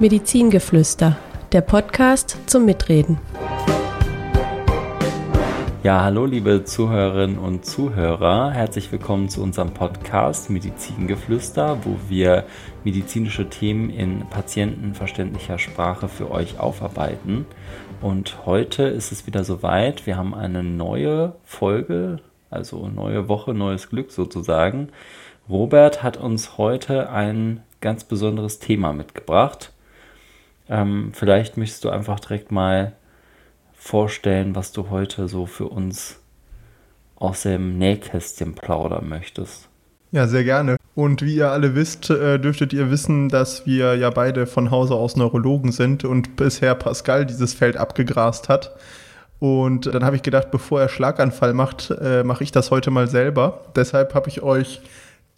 [0.00, 1.18] Medizingeflüster,
[1.52, 3.18] der Podcast zum Mitreden.
[5.82, 12.44] Ja, hallo liebe Zuhörerinnen und Zuhörer, herzlich willkommen zu unserem Podcast Medizingeflüster, wo wir
[12.82, 17.44] medizinische Themen in patientenverständlicher Sprache für euch aufarbeiten.
[18.00, 23.90] Und heute ist es wieder soweit, wir haben eine neue Folge, also neue Woche, neues
[23.90, 24.88] Glück sozusagen.
[25.46, 29.74] Robert hat uns heute ein ganz besonderes Thema mitgebracht.
[30.70, 32.92] Ähm, vielleicht möchtest du einfach direkt mal
[33.74, 36.20] vorstellen, was du heute so für uns
[37.16, 39.68] aus dem Nähkästchen plaudern möchtest.
[40.12, 40.76] Ja, sehr gerne.
[40.94, 44.94] Und wie ihr alle wisst, äh, dürftet ihr wissen, dass wir ja beide von Hause
[44.94, 48.76] aus Neurologen sind und bisher Pascal dieses Feld abgegrast hat.
[49.38, 53.08] Und dann habe ich gedacht, bevor er Schlaganfall macht, äh, mache ich das heute mal
[53.08, 53.64] selber.
[53.74, 54.82] Deshalb habe ich euch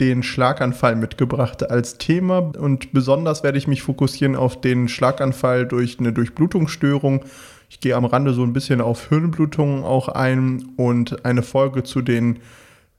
[0.01, 5.98] den Schlaganfall mitgebracht als Thema und besonders werde ich mich fokussieren auf den Schlaganfall durch
[5.98, 7.25] eine Durchblutungsstörung.
[7.69, 12.03] Ich gehe am Rande so ein bisschen auf Hirnblutungen auch ein und eine Folge zu
[12.03, 12.39] den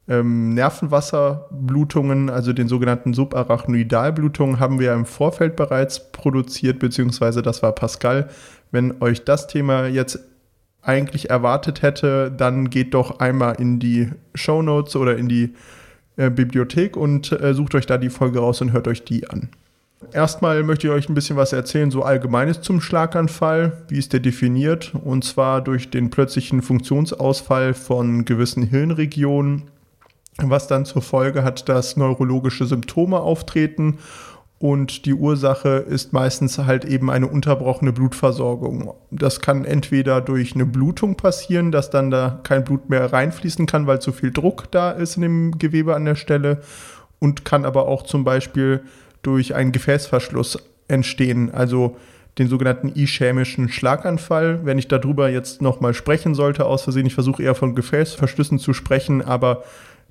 [0.07, 7.73] ähm, Nervenwasserblutungen, also den sogenannten Subarachnoidalblutungen, haben wir im Vorfeld bereits produziert, beziehungsweise das war
[7.73, 8.29] Pascal.
[8.71, 10.19] Wenn euch das Thema jetzt
[10.81, 15.53] eigentlich erwartet hätte, dann geht doch einmal in die Show Notes oder in die
[16.17, 19.49] äh, Bibliothek und äh, sucht euch da die Folge raus und hört euch die an.
[20.11, 23.83] Erstmal möchte ich euch ein bisschen was erzählen, so allgemeines zum Schlaganfall.
[23.87, 24.93] Wie ist der definiert?
[25.03, 29.63] Und zwar durch den plötzlichen Funktionsausfall von gewissen Hirnregionen,
[30.37, 33.99] was dann zur Folge hat, dass neurologische Symptome auftreten
[34.63, 38.93] und die Ursache ist meistens halt eben eine unterbrochene Blutversorgung.
[39.11, 43.87] Das kann entweder durch eine Blutung passieren, dass dann da kein Blut mehr reinfließen kann,
[43.87, 46.61] weil zu viel Druck da ist in dem Gewebe an der Stelle
[47.19, 48.83] und kann aber auch zum Beispiel
[49.21, 51.97] durch einen Gefäßverschluss entstehen, also
[52.37, 54.61] den sogenannten ischämischen Schlaganfall.
[54.63, 58.73] Wenn ich darüber jetzt nochmal sprechen sollte, aus Versehen, ich versuche eher von Gefäßverschlüssen zu
[58.73, 59.65] sprechen, aber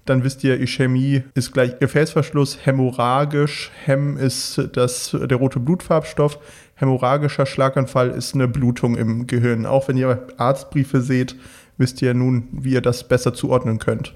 [0.05, 6.39] dann wisst ihr, Ischämie ist gleich Gefäßverschluss, hämorrhagisch, Hem ist das, der rote Blutfarbstoff,
[6.75, 9.65] hämorrhagischer Schlaganfall ist eine Blutung im Gehirn.
[9.67, 11.37] Auch wenn ihr Arztbriefe seht,
[11.79, 14.15] wisst ihr nun, wie ihr das besser zuordnen könnt.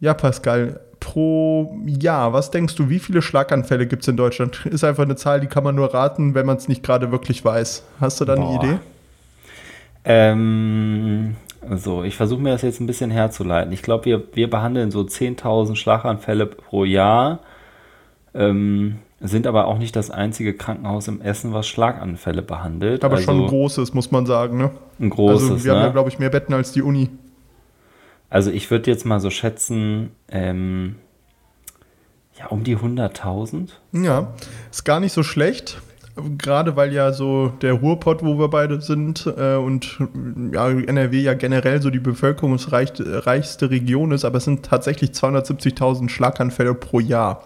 [0.00, 4.66] Ja, Pascal, pro Jahr, was denkst du, wie viele Schlaganfälle gibt es in Deutschland?
[4.66, 7.44] Ist einfach eine Zahl, die kann man nur raten, wenn man es nicht gerade wirklich
[7.44, 7.84] weiß.
[8.00, 8.48] Hast du da Boah.
[8.48, 8.78] eine Idee?
[10.04, 11.36] Ähm,
[11.76, 13.72] so, ich versuche mir das jetzt ein bisschen herzuleiten.
[13.72, 17.40] Ich glaube, wir, wir behandeln so 10.000 Schlaganfälle pro Jahr,
[18.34, 23.04] ähm, sind aber auch nicht das einzige Krankenhaus im Essen, was Schlaganfälle behandelt.
[23.04, 24.70] Aber also, schon ein großes, muss man sagen, ne?
[25.00, 25.78] Ein großes, Also wir ne?
[25.78, 27.10] haben ja, glaube ich, mehr Betten als die Uni.
[28.30, 30.96] Also ich würde jetzt mal so schätzen, ähm,
[32.38, 33.70] ja, um die 100.000.
[33.92, 34.34] Ja,
[34.70, 35.80] ist gar nicht so schlecht
[36.36, 39.98] gerade weil ja so der Ruhrpott, wo wir beide sind, äh, und
[40.52, 46.74] ja, NRW ja generell so die bevölkerungsreichste Region ist, aber es sind tatsächlich 270.000 Schlaganfälle
[46.74, 47.44] pro Jahr.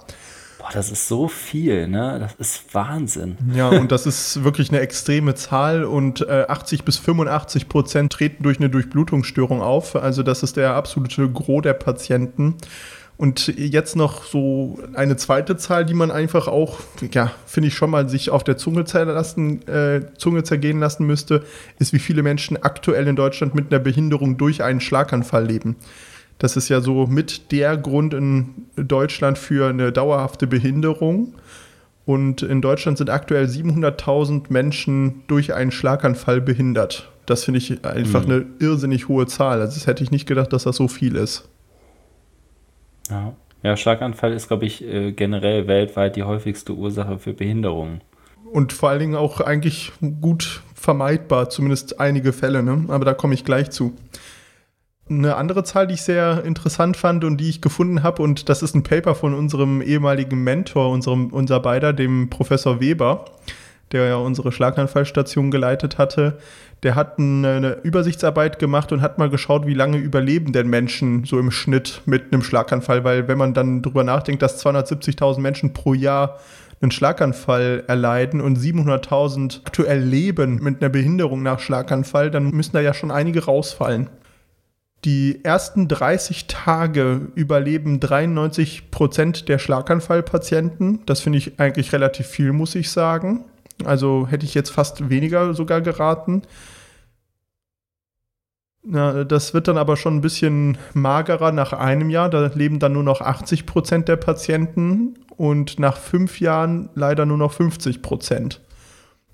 [0.62, 2.18] Boah, das ist so viel, ne?
[2.20, 3.36] Das ist Wahnsinn.
[3.52, 8.44] Ja, und das ist wirklich eine extreme Zahl und äh, 80 bis 85 Prozent treten
[8.44, 9.96] durch eine Durchblutungsstörung auf.
[9.96, 12.54] Also das ist der absolute Gros der Patienten.
[13.22, 16.80] Und jetzt noch so eine zweite Zahl, die man einfach auch,
[17.12, 21.44] ja, finde ich schon mal sich auf der Zunge, lassen, äh, Zunge zergehen lassen müsste,
[21.78, 25.76] ist, wie viele Menschen aktuell in Deutschland mit einer Behinderung durch einen Schlaganfall leben.
[26.38, 31.34] Das ist ja so mit der Grund in Deutschland für eine dauerhafte Behinderung.
[32.04, 37.08] Und in Deutschland sind aktuell 700.000 Menschen durch einen Schlaganfall behindert.
[37.26, 38.32] Das finde ich einfach mhm.
[38.32, 39.60] eine irrsinnig hohe Zahl.
[39.60, 41.48] Also das hätte ich nicht gedacht, dass das so viel ist.
[43.10, 43.34] Ja.
[43.62, 48.00] ja, Schlaganfall ist, glaube ich, äh, generell weltweit die häufigste Ursache für Behinderungen.
[48.52, 52.84] Und vor allen Dingen auch eigentlich gut vermeidbar, zumindest einige Fälle, ne?
[52.88, 53.94] aber da komme ich gleich zu.
[55.08, 58.62] Eine andere Zahl, die ich sehr interessant fand und die ich gefunden habe, und das
[58.62, 63.24] ist ein Paper von unserem ehemaligen Mentor, unserem, unser beider, dem Professor Weber,
[63.92, 66.38] der ja unsere Schlaganfallstation geleitet hatte
[66.82, 71.38] der hat eine Übersichtsarbeit gemacht und hat mal geschaut, wie lange überleben denn Menschen so
[71.38, 75.94] im Schnitt mit einem Schlaganfall, weil wenn man dann drüber nachdenkt, dass 270.000 Menschen pro
[75.94, 76.40] Jahr
[76.80, 82.80] einen Schlaganfall erleiden und 700.000 aktuell leben mit einer Behinderung nach Schlaganfall, dann müssen da
[82.80, 84.10] ja schon einige rausfallen.
[85.04, 91.00] Die ersten 30 Tage überleben 93 Prozent der Schlaganfallpatienten.
[91.06, 93.44] Das finde ich eigentlich relativ viel, muss ich sagen.
[93.84, 96.42] Also hätte ich jetzt fast weniger sogar geraten.
[98.84, 102.28] Ja, das wird dann aber schon ein bisschen magerer nach einem Jahr.
[102.30, 105.14] Da leben dann nur noch 80 Prozent der Patienten.
[105.36, 108.60] und nach fünf Jahren leider nur noch 50 Prozent.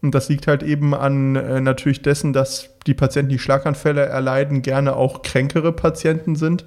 [0.01, 4.63] Und das liegt halt eben an äh, natürlich dessen, dass die Patienten, die Schlaganfälle erleiden,
[4.63, 6.65] gerne auch kränkere Patienten sind,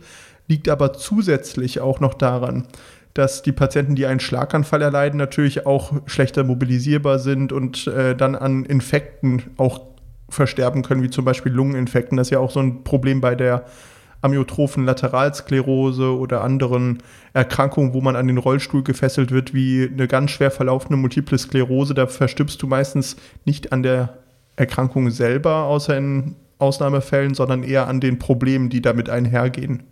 [0.48, 2.68] liegt aber zusätzlich auch noch daran,
[3.14, 8.36] dass die Patienten, die einen Schlaganfall erleiden, natürlich auch schlechter mobilisierbar sind und äh, dann
[8.36, 9.82] an Infekten auch
[10.30, 12.18] versterben können, wie zum Beispiel Lungeninfekten.
[12.18, 13.66] Das ist ja auch so ein Problem bei der
[14.22, 17.00] amyotrophen Lateralsklerose oder anderen
[17.34, 21.94] Erkrankungen, wo man an den Rollstuhl gefesselt wird, wie eine ganz schwer verlaufende Multiple Sklerose.
[21.94, 24.18] Da verstirbst du meistens nicht an der
[24.56, 29.84] Erkrankung selber, außer in Ausnahmefällen, sondern eher an den Problemen, die damit einhergehen.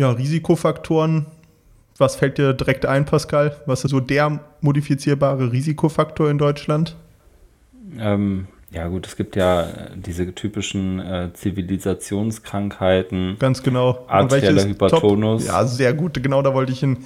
[0.00, 1.26] Ja, Risikofaktoren.
[1.98, 3.54] Was fällt dir direkt ein, Pascal?
[3.66, 6.96] Was ist so der modifizierbare Risikofaktor in Deutschland?
[7.98, 13.36] Ähm, ja gut, es gibt ja diese typischen äh, Zivilisationskrankheiten.
[13.38, 14.06] Ganz genau.
[14.08, 15.44] Arterieller Hypertonus.
[15.44, 15.52] Top?
[15.52, 16.22] Ja, sehr gut.
[16.22, 16.96] Genau da wollte ich hin.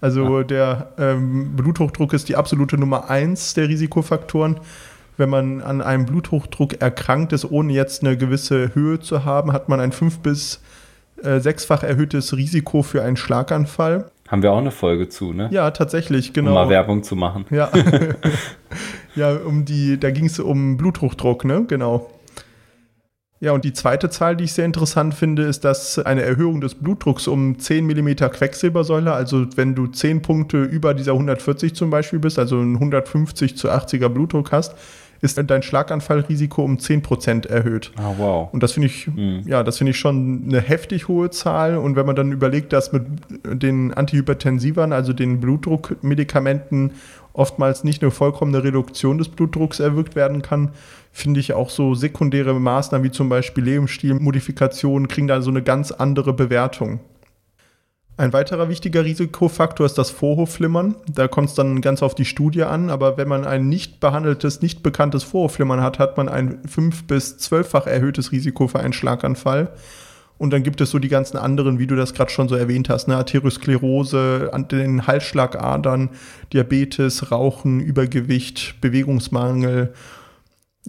[0.00, 0.44] Also ja.
[0.44, 4.58] der ähm, Bluthochdruck ist die absolute Nummer eins der Risikofaktoren.
[5.18, 9.68] Wenn man an einem Bluthochdruck erkrankt ist, ohne jetzt eine gewisse Höhe zu haben, hat
[9.68, 10.62] man ein fünf bis
[11.22, 14.10] äh, sechsfach erhöhtes Risiko für einen Schlaganfall.
[14.28, 15.48] Haben wir auch eine Folge zu, ne?
[15.50, 16.50] Ja, tatsächlich, genau.
[16.50, 17.46] Um mal Werbung zu machen.
[17.50, 17.70] Ja.
[19.14, 21.64] ja, um die, da ging es um Bluthochdruck, ne?
[21.66, 22.10] Genau.
[23.40, 26.74] Ja, und die zweite Zahl, die ich sehr interessant finde, ist, dass eine Erhöhung des
[26.74, 32.18] Blutdrucks um 10 mm Quecksilbersäule, also wenn du 10 Punkte über dieser 140 zum Beispiel
[32.18, 34.74] bist, also ein 150 zu 80er Blutdruck hast,
[35.20, 37.92] ist dein Schlaganfallrisiko um 10% erhöht.
[37.96, 38.48] Ah, wow.
[38.52, 39.42] Und das finde ich, mhm.
[39.46, 41.76] ja, das finde ich schon eine heftig hohe Zahl.
[41.76, 43.04] Und wenn man dann überlegt, dass mit
[43.44, 46.92] den Antihypertensivern, also den Blutdruckmedikamenten,
[47.32, 50.70] oftmals nicht eine vollkommene Reduktion des Blutdrucks erwirkt werden kann,
[51.12, 55.92] finde ich auch so sekundäre Maßnahmen wie zum Beispiel Lebensstilmodifikationen kriegen da so eine ganz
[55.92, 57.00] andere Bewertung.
[58.18, 60.96] Ein weiterer wichtiger Risikofaktor ist das Vorhofflimmern.
[61.08, 64.60] Da kommt es dann ganz auf die Studie an, aber wenn man ein nicht behandeltes,
[64.60, 69.70] nicht bekanntes Vorhofflimmern hat, hat man ein fünf- bis zwölffach erhöhtes Risiko für einen Schlaganfall.
[70.36, 72.88] Und dann gibt es so die ganzen anderen, wie du das gerade schon so erwähnt
[72.88, 73.16] hast, ne?
[73.16, 76.10] Arteriosklerose, den Halsschlagadern,
[76.52, 79.92] Diabetes, Rauchen, Übergewicht, Bewegungsmangel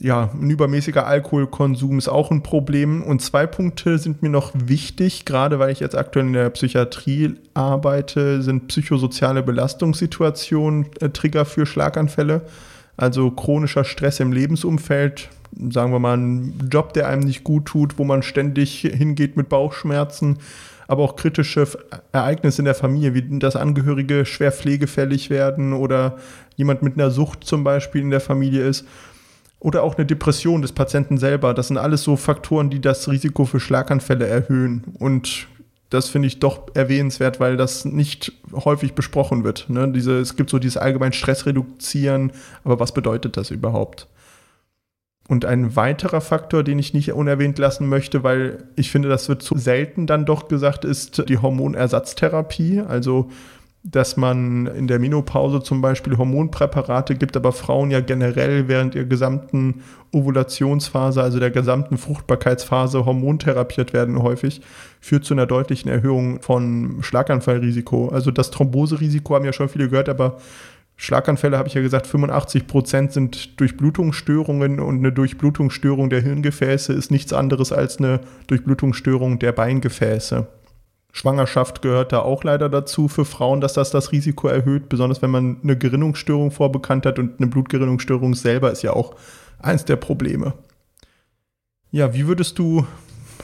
[0.01, 3.03] ja, ein übermäßiger Alkoholkonsum ist auch ein Problem.
[3.03, 7.35] Und zwei Punkte sind mir noch wichtig, gerade weil ich jetzt aktuell in der Psychiatrie
[7.53, 12.43] arbeite, sind psychosoziale Belastungssituationen äh, Trigger für Schlaganfälle.
[12.95, 15.29] Also chronischer Stress im Lebensumfeld,
[15.69, 19.49] sagen wir mal, ein Job, der einem nicht gut tut, wo man ständig hingeht mit
[19.49, 20.37] Bauchschmerzen,
[20.87, 21.67] aber auch kritische
[22.11, 26.17] Ereignisse in der Familie, wie dass Angehörige schwer pflegefällig werden oder
[26.55, 28.85] jemand mit einer Sucht zum Beispiel in der Familie ist
[29.59, 31.53] oder auch eine Depression des Patienten selber.
[31.53, 34.83] Das sind alles so Faktoren, die das Risiko für Schlaganfälle erhöhen.
[34.97, 35.47] Und
[35.89, 39.69] das finde ich doch erwähnenswert, weil das nicht häufig besprochen wird.
[39.69, 39.91] Ne?
[39.91, 42.31] Diese, es gibt so dieses allgemein Stress reduzieren,
[42.63, 44.07] aber was bedeutet das überhaupt?
[45.27, 49.43] Und ein weiterer Faktor, den ich nicht unerwähnt lassen möchte, weil ich finde, das wird
[49.43, 52.81] zu selten dann doch gesagt, ist die Hormonersatztherapie.
[52.81, 53.29] Also
[53.83, 59.05] dass man in der Menopause zum Beispiel Hormonpräparate gibt, aber Frauen ja generell während ihrer
[59.05, 64.61] gesamten Ovulationsphase, also der gesamten Fruchtbarkeitsphase, hormontherapiert werden häufig,
[64.99, 68.09] führt zu einer deutlichen Erhöhung von Schlaganfallrisiko.
[68.09, 70.37] Also das Thromboserisiko haben ja schon viele gehört, aber
[70.97, 77.09] Schlaganfälle habe ich ja gesagt, 85 Prozent sind Durchblutungsstörungen und eine Durchblutungsstörung der Hirngefäße ist
[77.09, 80.47] nichts anderes als eine Durchblutungsstörung der Beingefäße.
[81.11, 85.31] Schwangerschaft gehört da auch leider dazu für Frauen, dass das das Risiko erhöht, besonders wenn
[85.31, 89.15] man eine Gerinnungsstörung vorbekannt hat und eine Blutgerinnungsstörung selber ist ja auch
[89.59, 90.53] eins der Probleme.
[91.91, 92.85] Ja, wie würdest du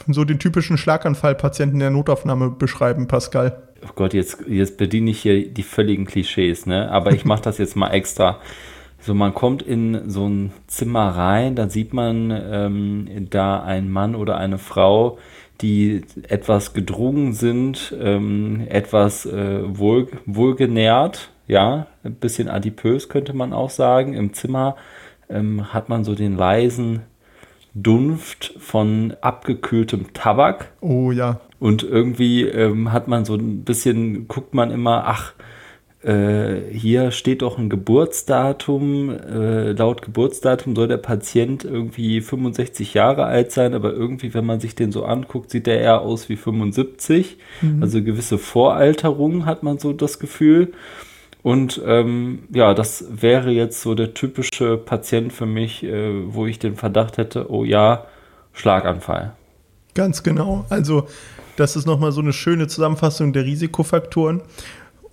[0.07, 3.63] so den typischen Schlaganfallpatienten der Notaufnahme beschreiben, Pascal?
[3.83, 6.91] Oh Gott, jetzt, jetzt bediene ich hier die völligen Klischees, ne?
[6.91, 8.39] Aber ich mache das jetzt mal extra.
[8.99, 14.15] So, man kommt in so ein Zimmer rein, da sieht man ähm, da einen Mann
[14.15, 15.19] oder eine Frau,
[15.61, 23.53] die etwas gedrungen sind, ähm, etwas äh, wohl, wohlgenährt, ja, ein bisschen adipös könnte man
[23.53, 24.13] auch sagen.
[24.13, 24.75] Im Zimmer
[25.29, 27.01] ähm, hat man so den leisen
[27.73, 30.71] Dunft von abgekühltem Tabak.
[30.81, 31.41] Oh ja.
[31.59, 35.33] Und irgendwie ähm, hat man so ein bisschen, guckt man immer, ach,
[36.05, 39.09] äh, hier steht doch ein Geburtsdatum.
[39.09, 44.59] Äh, laut Geburtsdatum soll der Patient irgendwie 65 Jahre alt sein, aber irgendwie, wenn man
[44.59, 47.37] sich den so anguckt, sieht der eher aus wie 75.
[47.61, 47.81] Mhm.
[47.81, 50.73] Also gewisse Voralterung hat man so das Gefühl.
[51.41, 56.59] Und ähm, ja, das wäre jetzt so der typische Patient für mich, äh, wo ich
[56.59, 58.05] den Verdacht hätte, oh ja,
[58.53, 59.33] Schlaganfall.
[59.95, 60.65] Ganz genau.
[60.69, 61.07] Also
[61.55, 64.41] das ist nochmal so eine schöne Zusammenfassung der Risikofaktoren.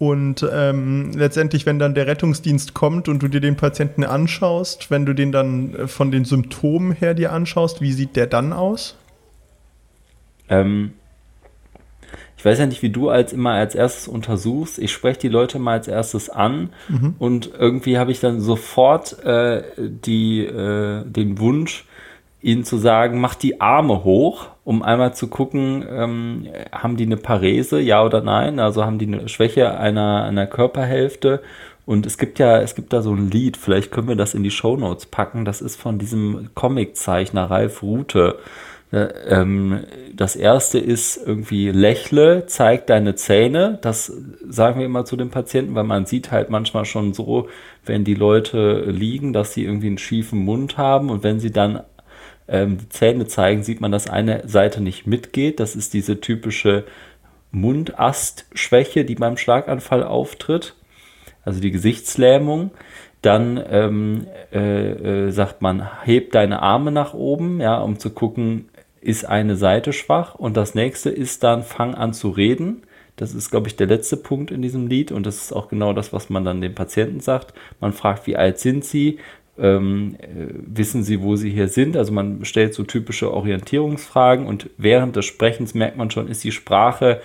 [0.02, 5.06] Und ähm, letztendlich, wenn dann der Rettungsdienst kommt und du dir den Patienten anschaust, wenn
[5.06, 8.96] du den dann äh, von den Symptomen her dir anschaust, wie sieht der dann aus?
[10.48, 10.94] Ähm,
[12.36, 14.80] ich weiß ja nicht, wie du als immer als erstes untersuchst.
[14.80, 17.14] Ich spreche die Leute mal als erstes an mhm.
[17.20, 21.84] und irgendwie habe ich dann sofort äh, die, äh, den Wunsch,
[22.42, 27.16] ihnen zu sagen, mach die Arme hoch, um einmal zu gucken, ähm, haben die eine
[27.16, 28.58] Parese, ja oder nein?
[28.58, 31.42] Also haben die eine Schwäche einer, einer Körperhälfte.
[31.86, 34.42] Und es gibt ja, es gibt da so ein Lied, vielleicht können wir das in
[34.42, 35.44] die Shownotes packen.
[35.44, 38.38] Das ist von diesem Comiczeichner Ralf Rute.
[38.92, 39.80] Ähm,
[40.14, 43.78] das erste ist irgendwie lächle, zeig deine Zähne.
[43.80, 44.12] Das
[44.46, 47.48] sagen wir immer zu den Patienten, weil man sieht halt manchmal schon so,
[47.86, 51.80] wenn die Leute liegen, dass sie irgendwie einen schiefen Mund haben und wenn sie dann
[52.52, 55.58] ähm, Zähne zeigen, sieht man, dass eine Seite nicht mitgeht.
[55.58, 56.84] Das ist diese typische
[57.50, 60.74] Mundastschwäche, die beim Schlaganfall auftritt,
[61.44, 62.70] also die Gesichtslähmung.
[63.22, 68.68] Dann ähm, äh, äh, sagt man, heb deine Arme nach oben, ja, um zu gucken,
[69.00, 70.34] ist eine Seite schwach.
[70.34, 72.82] Und das nächste ist dann, fang an zu reden.
[73.16, 75.92] Das ist, glaube ich, der letzte Punkt in diesem Lied und das ist auch genau
[75.92, 77.54] das, was man dann dem Patienten sagt.
[77.78, 79.18] Man fragt, wie alt sind sie?
[79.58, 81.96] Ähm, äh, wissen Sie, wo Sie hier sind?
[81.96, 86.52] Also man stellt so typische Orientierungsfragen und während des Sprechens merkt man schon, ist die
[86.52, 87.20] Sprache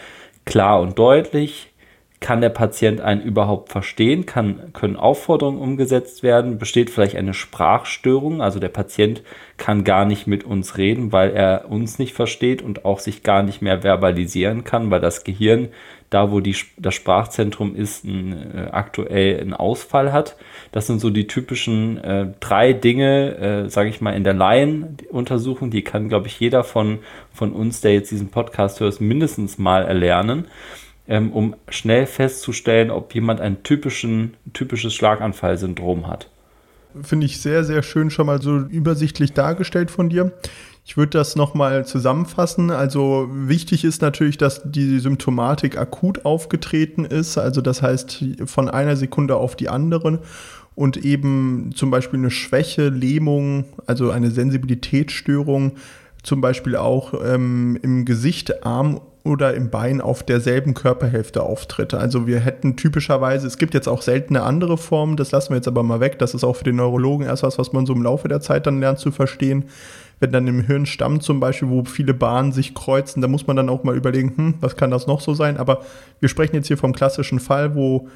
[0.45, 1.71] klar und deutlich?
[2.19, 4.25] Kann der Patient einen überhaupt verstehen?
[4.25, 6.57] Kann, können Aufforderungen umgesetzt werden?
[6.57, 8.41] Besteht vielleicht eine Sprachstörung?
[8.41, 9.21] Also der Patient
[9.57, 13.43] kann gar nicht mit uns reden, weil er uns nicht versteht und auch sich gar
[13.43, 15.69] nicht mehr verbalisieren kann, weil das Gehirn
[16.09, 20.37] da, wo die, das Sprachzentrum ist, ein, äh, aktuell einen Ausfall hat.
[20.71, 25.69] Das sind so die typischen äh, drei Dinge, äh, sage ich mal, in der Laienuntersuchung.
[25.69, 26.99] Die kann, glaube ich, jeder von,
[27.31, 30.47] von uns, der jetzt diesen Podcast hört, mindestens mal erlernen
[31.07, 36.29] ähm, um schnell festzustellen, ob jemand ein typischen, typisches Schlaganfallsyndrom hat.
[37.01, 40.31] Finde ich sehr, sehr schön schon mal so übersichtlich dargestellt von dir.
[40.85, 42.71] Ich würde das nochmal zusammenfassen.
[42.71, 47.37] Also wichtig ist natürlich, dass die Symptomatik akut aufgetreten ist.
[47.37, 50.21] Also das heißt von einer Sekunde auf die andere
[50.75, 55.73] und eben zum Beispiel eine Schwäche, Lähmung, also eine Sensibilitätsstörung,
[56.23, 61.93] zum Beispiel auch ähm, im Gesicht, Arm oder im Bein auf derselben Körperhälfte auftritt.
[61.93, 65.67] Also wir hätten typischerweise, es gibt jetzt auch seltene andere Formen, das lassen wir jetzt
[65.67, 68.03] aber mal weg, das ist auch für den Neurologen erst was, was man so im
[68.03, 69.65] Laufe der Zeit dann lernt zu verstehen.
[70.19, 73.69] Wenn dann im Hirnstamm zum Beispiel, wo viele Bahnen sich kreuzen, da muss man dann
[73.69, 75.57] auch mal überlegen, hm, was kann das noch so sein?
[75.57, 75.81] Aber
[76.19, 78.07] wir sprechen jetzt hier vom klassischen Fall, wo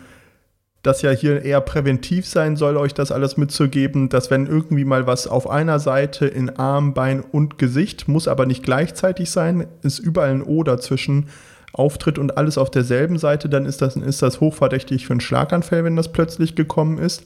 [0.83, 5.05] das ja hier eher präventiv sein soll, euch das alles mitzugeben, dass wenn irgendwie mal
[5.05, 9.99] was auf einer Seite in Arm, Bein und Gesicht, muss aber nicht gleichzeitig sein, ist
[9.99, 11.27] überall ein O dazwischen
[11.73, 15.83] auftritt und alles auf derselben Seite, dann ist das, ist das hochverdächtig für einen Schlaganfall,
[15.83, 17.23] wenn das plötzlich gekommen ist.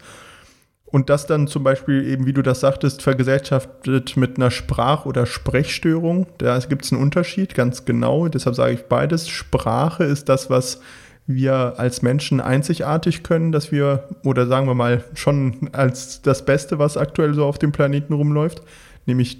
[0.85, 5.25] Und das dann zum Beispiel eben, wie du das sagtest, vergesellschaftet mit einer Sprach- oder
[5.25, 6.27] Sprechstörung.
[6.37, 8.27] Da gibt es einen Unterschied, ganz genau.
[8.27, 9.27] Deshalb sage ich beides.
[9.27, 10.79] Sprache ist das, was
[11.27, 16.77] wir als Menschen einzigartig können, dass wir, oder sagen wir mal, schon als das Beste,
[16.77, 18.61] was aktuell so auf dem Planeten rumläuft,
[19.05, 19.39] nämlich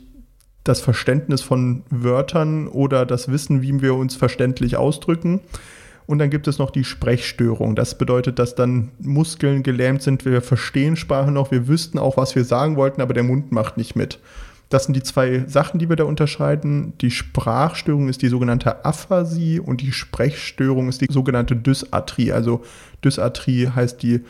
[0.64, 5.42] das Verständnis von Wörtern oder das Wissen, wie wir uns verständlich ausdrücken.
[6.08, 7.76] Und dann gibt es noch die Sprechstörung.
[7.76, 10.26] Das bedeutet, dass dann Muskeln gelähmt sind.
[10.26, 13.78] Wir verstehen Sprache noch, wir wüssten auch, was wir sagen wollten, aber der Mund macht
[13.78, 14.20] nicht mit.
[14.70, 16.94] Das sind die zwei Sachen, die wir da unterscheiden.
[17.02, 22.32] Die Sprachstörung ist die sogenannte Aphasie und die Sprechstörung ist die sogenannte Dysarthrie.
[22.32, 22.64] Also
[23.04, 24.22] Dysarthrie heißt die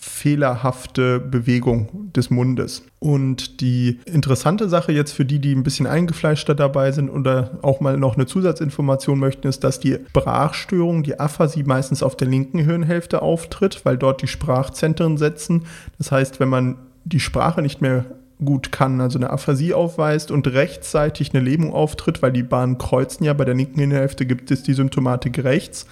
[0.00, 2.84] fehlerhafte Bewegung des Mundes.
[3.00, 7.80] Und die interessante Sache jetzt für die, die ein bisschen eingefleischter dabei sind oder auch
[7.80, 12.60] mal noch eine Zusatzinformation möchten, ist, dass die Sprachstörung, die Aphasie meistens auf der linken
[12.60, 15.64] Hirnhälfte auftritt, weil dort die Sprachzentren setzen.
[15.98, 18.04] Das heißt, wenn man die Sprache nicht mehr
[18.44, 23.24] gut kann, also eine Aphasie aufweist und rechtzeitig eine Lähmung auftritt, weil die Bahnen kreuzen
[23.24, 25.86] ja, bei der linken Hirnhälfte gibt es die Symptomatik rechts,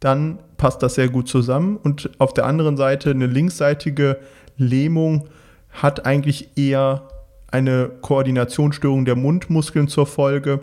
[0.00, 1.76] dann passt das sehr gut zusammen.
[1.76, 4.18] Und auf der anderen Seite eine linksseitige
[4.56, 5.28] Lähmung
[5.70, 7.08] hat eigentlich eher
[7.50, 10.60] eine Koordinationsstörung der Mundmuskeln zur Folge,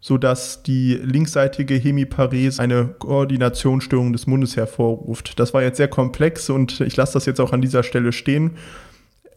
[0.00, 5.38] sodass die linksseitige Hemiparese eine Koordinationsstörung des Mundes hervorruft.
[5.38, 8.56] Das war jetzt sehr komplex und ich lasse das jetzt auch an dieser Stelle stehen.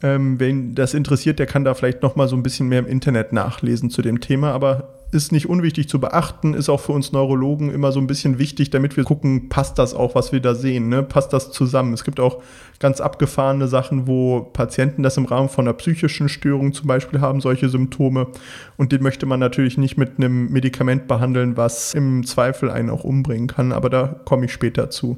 [0.04, 2.88] Ähm, wen das interessiert, der kann da vielleicht noch mal so ein bisschen mehr im
[2.88, 4.52] Internet nachlesen zu dem Thema.
[4.52, 8.40] Aber ist nicht unwichtig zu beachten, ist auch für uns Neurologen immer so ein bisschen
[8.40, 11.04] wichtig, damit wir gucken, passt das auch, was wir da sehen, ne?
[11.04, 11.94] passt das zusammen.
[11.94, 12.42] Es gibt auch
[12.80, 17.42] ganz abgefahrene Sachen, wo Patienten das im Rahmen von einer psychischen Störung zum Beispiel haben,
[17.42, 18.28] solche Symptome.
[18.76, 23.04] Und den möchte man natürlich nicht mit einem Medikament behandeln, was im Zweifel einen auch
[23.04, 23.72] umbringen kann.
[23.72, 25.18] Aber da komme ich später zu.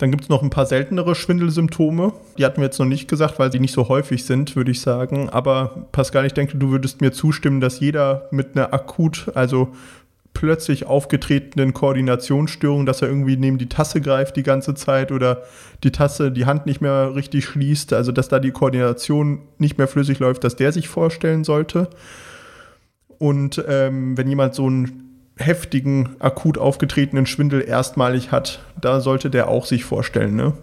[0.00, 2.14] Dann gibt es noch ein paar seltenere Schwindelsymptome.
[2.38, 4.80] Die hatten wir jetzt noch nicht gesagt, weil sie nicht so häufig sind, würde ich
[4.80, 5.28] sagen.
[5.28, 9.68] Aber Pascal, ich denke, du würdest mir zustimmen, dass jeder mit einer akut, also
[10.32, 15.42] plötzlich aufgetretenen Koordinationsstörung, dass er irgendwie neben die Tasse greift die ganze Zeit oder
[15.84, 19.88] die Tasse die Hand nicht mehr richtig schließt, also dass da die Koordination nicht mehr
[19.88, 21.90] flüssig läuft, dass der sich vorstellen sollte.
[23.18, 25.09] Und ähm, wenn jemand so einen
[25.40, 30.54] heftigen, akut aufgetretenen Schwindel erstmalig hat, da sollte der auch sich vorstellen, ne?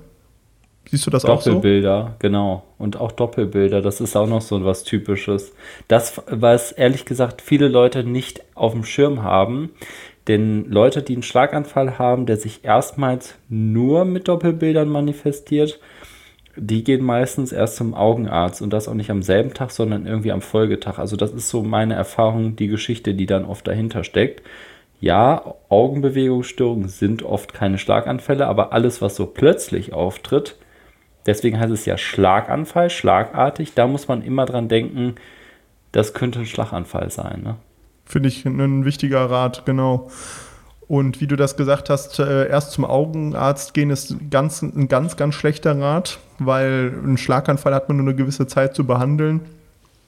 [0.89, 1.51] Siehst du das auch so?
[1.51, 2.63] Doppelbilder, genau.
[2.77, 5.51] Und auch Doppelbilder, das ist auch noch so was Typisches.
[5.89, 9.71] Das, was ehrlich gesagt viele Leute nicht auf dem Schirm haben.
[10.27, 15.79] Denn Leute, die einen Schlaganfall haben, der sich erstmals nur mit Doppelbildern manifestiert,
[16.57, 20.31] die gehen meistens erst zum Augenarzt und das auch nicht am selben Tag, sondern irgendwie
[20.31, 20.99] am Folgetag.
[20.99, 24.41] Also das ist so meine Erfahrung, die Geschichte, die dann oft dahinter steckt.
[24.99, 30.55] Ja, Augenbewegungsstörungen sind oft keine Schlaganfälle, aber alles, was so plötzlich auftritt,
[31.27, 33.73] Deswegen heißt es ja Schlaganfall, schlagartig.
[33.75, 35.15] Da muss man immer dran denken,
[35.91, 37.41] das könnte ein Schlaganfall sein.
[37.43, 37.55] Ne?
[38.05, 40.09] Finde ich ein wichtiger Rat, genau.
[40.87, 45.17] Und wie du das gesagt hast, äh, erst zum Augenarzt gehen ist ganz, ein ganz,
[45.17, 49.41] ganz schlechter Rat, weil ein Schlaganfall hat man nur eine gewisse Zeit zu behandeln.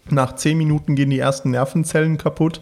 [0.10, 2.62] Nach zehn Minuten gehen die ersten Nervenzellen kaputt.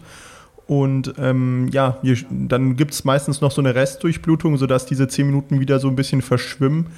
[0.66, 1.96] Und ähm, ja,
[2.30, 5.96] dann gibt es meistens noch so eine Restdurchblutung, sodass diese zehn Minuten wieder so ein
[5.96, 6.88] bisschen verschwimmen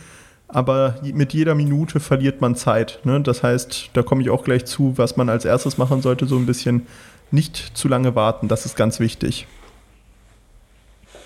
[0.52, 3.00] aber mit jeder Minute verliert man Zeit.
[3.04, 3.20] Ne?
[3.20, 6.36] Das heißt, da komme ich auch gleich zu, was man als erstes machen sollte, so
[6.36, 6.86] ein bisschen
[7.30, 8.48] nicht zu lange warten.
[8.48, 9.46] Das ist ganz wichtig.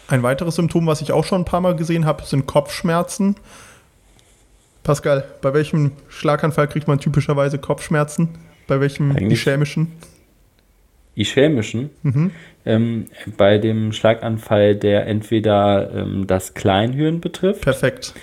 [0.08, 3.36] Ein weiteres Symptom, was ich auch schon ein paar Mal gesehen habe, sind Kopfschmerzen.
[4.82, 8.28] Pascal, bei welchem Schlaganfall kriegt man typischerweise Kopfschmerzen?
[8.66, 9.92] Bei welchem Eigentlich ischämischen?
[11.14, 11.90] Ischämischen?
[12.02, 12.30] Mhm.
[12.66, 13.06] Ähm,
[13.36, 17.62] bei dem Schlaganfall, der entweder ähm, das Kleinhirn betrifft.
[17.62, 18.14] Perfekt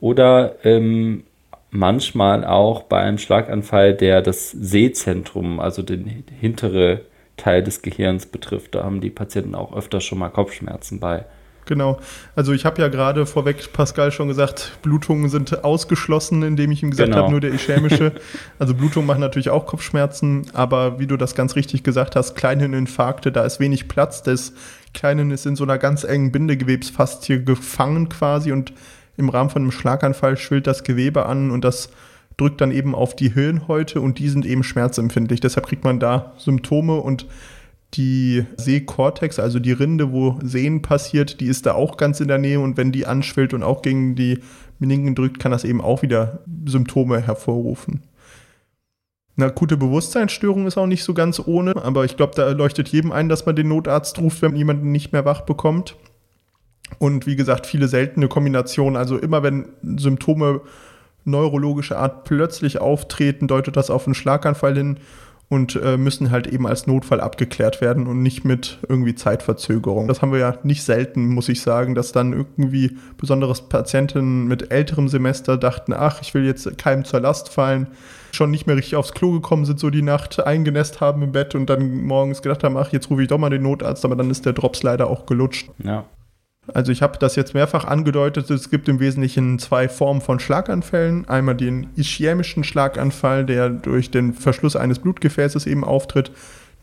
[0.00, 1.24] oder ähm,
[1.70, 7.02] manchmal auch bei einem Schlaganfall, der das Sehzentrum, also den hintere
[7.36, 8.74] Teil des Gehirns betrifft.
[8.74, 11.26] Da haben die Patienten auch öfter schon mal Kopfschmerzen bei.
[11.66, 11.98] Genau.
[12.36, 16.92] Also ich habe ja gerade vorweg Pascal schon gesagt, Blutungen sind ausgeschlossen, indem ich ihm
[16.92, 17.22] gesagt genau.
[17.24, 18.12] habe, nur der ischämische.
[18.58, 23.32] also Blutungen machen natürlich auch Kopfschmerzen, aber wie du das ganz richtig gesagt hast, Kleinhirninfarkte,
[23.32, 24.22] da ist wenig Platz.
[24.22, 24.52] Das
[24.94, 28.72] Kleinhirn ist in so einer ganz engen Bindegewebsfaszie gefangen quasi und
[29.16, 31.90] im Rahmen von einem Schlaganfall schwillt das Gewebe an und das
[32.36, 35.40] drückt dann eben auf die Hirnhäute und die sind eben schmerzempfindlich.
[35.40, 37.26] Deshalb kriegt man da Symptome und
[37.94, 42.38] die Sehkortex, also die Rinde, wo Sehen passiert, die ist da auch ganz in der
[42.38, 44.40] Nähe und wenn die anschwillt und auch gegen die
[44.78, 48.02] Meningen drückt, kann das eben auch wieder Symptome hervorrufen.
[49.36, 53.12] Eine akute Bewusstseinsstörung ist auch nicht so ganz ohne, aber ich glaube, da leuchtet jedem
[53.12, 55.96] ein, dass man den Notarzt ruft, wenn jemanden nicht mehr wach bekommt.
[56.98, 58.96] Und wie gesagt, viele seltene Kombinationen.
[58.96, 60.62] Also immer wenn Symptome
[61.26, 64.98] neurologischer Art plötzlich auftreten, deutet das auf einen Schlaganfall hin
[65.48, 70.08] und äh, müssen halt eben als Notfall abgeklärt werden und nicht mit irgendwie Zeitverzögerung.
[70.08, 74.72] Das haben wir ja nicht selten, muss ich sagen, dass dann irgendwie besonderes Patienten mit
[74.72, 77.86] älterem Semester dachten, ach, ich will jetzt keinem zur Last fallen,
[78.32, 81.54] schon nicht mehr richtig aufs Klo gekommen sind, so die Nacht eingenässt haben im Bett
[81.54, 84.30] und dann morgens gedacht haben, ach, jetzt rufe ich doch mal den Notarzt, aber dann
[84.30, 85.70] ist der Drops leider auch gelutscht.
[85.78, 86.06] Ja.
[86.72, 91.28] Also ich habe das jetzt mehrfach angedeutet, es gibt im Wesentlichen zwei Formen von Schlaganfällen.
[91.28, 96.32] Einmal den ischämischen Schlaganfall, der durch den Verschluss eines Blutgefäßes eben auftritt,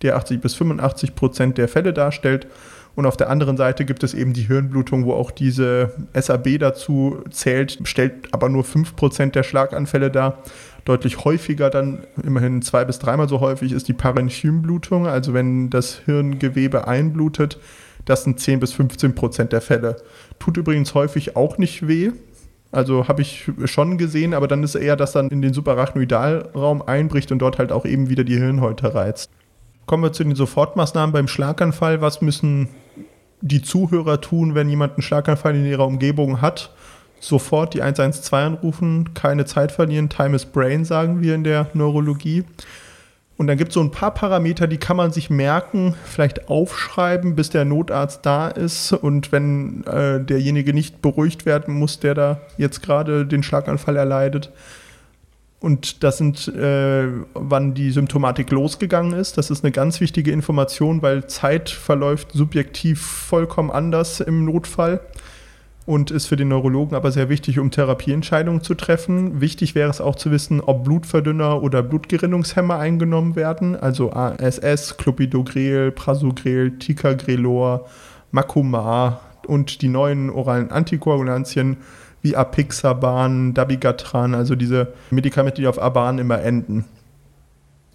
[0.01, 2.47] der 80 bis 85 Prozent der Fälle darstellt.
[2.95, 7.23] Und auf der anderen Seite gibt es eben die Hirnblutung, wo auch diese SAB dazu
[7.31, 10.43] zählt, stellt aber nur 5 Prozent der Schlaganfälle dar.
[10.85, 16.01] Deutlich häufiger dann, immerhin zwei bis dreimal so häufig, ist die Parenchym-Blutung, also wenn das
[16.05, 17.57] Hirngewebe einblutet
[18.05, 19.97] das sind 10 bis 15 Prozent der Fälle.
[20.39, 22.11] Tut übrigens häufig auch nicht weh.
[22.71, 27.31] Also habe ich schon gesehen, aber dann ist eher, dass dann in den Subarachnoidalraum einbricht
[27.31, 29.29] und dort halt auch eben wieder die Hirnhäute reizt.
[29.85, 32.01] Kommen wir zu den Sofortmaßnahmen beim Schlaganfall.
[32.01, 32.69] Was müssen
[33.41, 36.73] die Zuhörer tun, wenn jemand einen Schlaganfall in ihrer Umgebung hat?
[37.19, 40.09] Sofort die 112 anrufen, keine Zeit verlieren.
[40.09, 42.43] Time is Brain, sagen wir in der Neurologie.
[43.35, 47.35] Und dann gibt es so ein paar Parameter, die kann man sich merken, vielleicht aufschreiben,
[47.35, 48.93] bis der Notarzt da ist.
[48.93, 54.51] Und wenn äh, derjenige nicht beruhigt werden muss, der da jetzt gerade den Schlaganfall erleidet.
[55.59, 59.37] Und das sind, äh, wann die Symptomatik losgegangen ist.
[59.37, 64.99] Das ist eine ganz wichtige Information, weil Zeit verläuft subjektiv vollkommen anders im Notfall
[65.85, 69.41] und ist für den Neurologen aber sehr wichtig, um Therapieentscheidungen zu treffen.
[69.41, 75.91] Wichtig wäre es auch zu wissen, ob Blutverdünner oder Blutgerinnungshemmer eingenommen werden, also ASS, Clopidogrel,
[75.91, 77.85] Prasugrel, Ticagrelor,
[78.31, 81.77] Macumar und die neuen oralen Antikoagulantien
[82.21, 86.85] wie Apixaban, Dabigatran, also diese Medikamente, die auf Aban immer enden.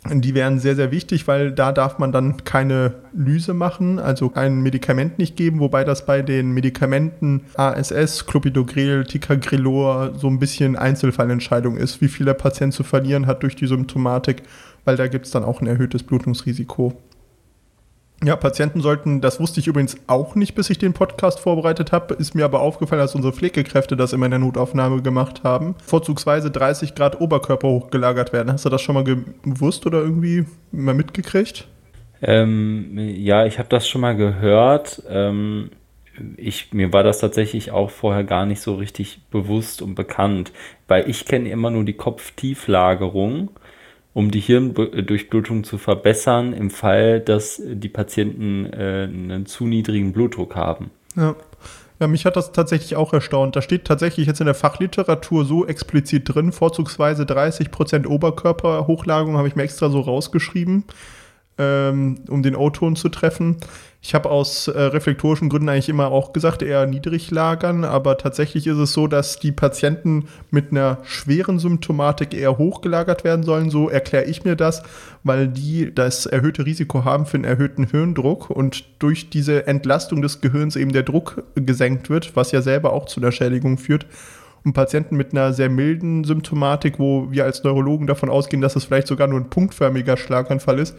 [0.06, 4.60] Die wären sehr, sehr wichtig, weil da darf man dann keine Lyse machen, also kein
[4.60, 11.76] Medikament nicht geben, wobei das bei den Medikamenten ASS, Clopidogrel, Ticagrelor so ein bisschen Einzelfallentscheidung
[11.76, 14.44] ist, wie viel der Patient zu verlieren hat durch die Symptomatik,
[14.84, 16.96] weil da gibt es dann auch ein erhöhtes Blutungsrisiko.
[18.24, 22.14] Ja, Patienten sollten, das wusste ich übrigens auch nicht, bis ich den Podcast vorbereitet habe,
[22.14, 26.50] ist mir aber aufgefallen, dass unsere Pflegekräfte das immer in der Notaufnahme gemacht haben, vorzugsweise
[26.50, 28.52] 30 Grad Oberkörper hochgelagert werden.
[28.52, 31.68] Hast du das schon mal gewusst oder irgendwie mal mitgekriegt?
[32.20, 35.00] Ähm, ja, ich habe das schon mal gehört.
[35.08, 35.70] Ähm,
[36.36, 40.52] ich, mir war das tatsächlich auch vorher gar nicht so richtig bewusst und bekannt,
[40.88, 43.50] weil ich kenne immer nur die Kopftieflagerung
[44.18, 50.56] um die Hirndurchblutung zu verbessern, im Fall, dass die Patienten äh, einen zu niedrigen Blutdruck
[50.56, 50.90] haben.
[51.14, 51.36] Ja.
[52.00, 53.54] Ja, mich hat das tatsächlich auch erstaunt.
[53.54, 59.56] Da steht tatsächlich jetzt in der Fachliteratur so explizit drin, vorzugsweise 30% Oberkörperhochlagerung, habe ich
[59.56, 60.84] mir extra so rausgeschrieben,
[61.56, 63.56] ähm, um den O-Ton zu treffen.
[64.00, 68.68] Ich habe aus äh, reflektorischen Gründen eigentlich immer auch gesagt, eher niedrig lagern, aber tatsächlich
[68.68, 73.70] ist es so, dass die Patienten mit einer schweren Symptomatik eher hochgelagert werden sollen.
[73.70, 74.84] So erkläre ich mir das,
[75.24, 80.40] weil die das erhöhte Risiko haben für einen erhöhten Hirndruck und durch diese Entlastung des
[80.40, 84.06] Gehirns eben der Druck gesenkt wird, was ja selber auch zu einer Schädigung führt.
[84.64, 88.84] Und Patienten mit einer sehr milden Symptomatik, wo wir als Neurologen davon ausgehen, dass es
[88.84, 90.96] vielleicht sogar nur ein punktförmiger Schlaganfall ist,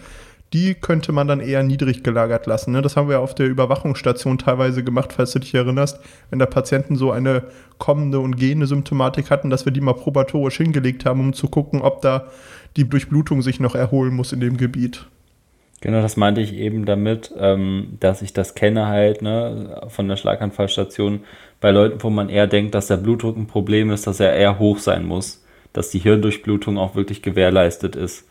[0.54, 2.72] die könnte man dann eher niedrig gelagert lassen.
[2.72, 2.82] Ne?
[2.82, 6.96] Das haben wir auf der Überwachungsstation teilweise gemacht, falls du dich erinnerst, wenn da Patienten
[6.96, 7.44] so eine
[7.78, 11.82] kommende und gehende Symptomatik hatten, dass wir die mal probatorisch hingelegt haben, um zu gucken,
[11.82, 12.28] ob da
[12.78, 15.06] die Durchblutung sich noch erholen muss in dem Gebiet.
[15.82, 20.18] Genau, das meinte ich eben damit, ähm, dass ich das kenne halt ne, von der
[20.18, 21.22] Schlaganfallstation
[21.62, 24.60] bei Leuten, wo man eher denkt, dass der Blutdruck ein Problem ist, dass er eher
[24.60, 28.29] hoch sein muss, dass die Hirndurchblutung auch wirklich gewährleistet ist.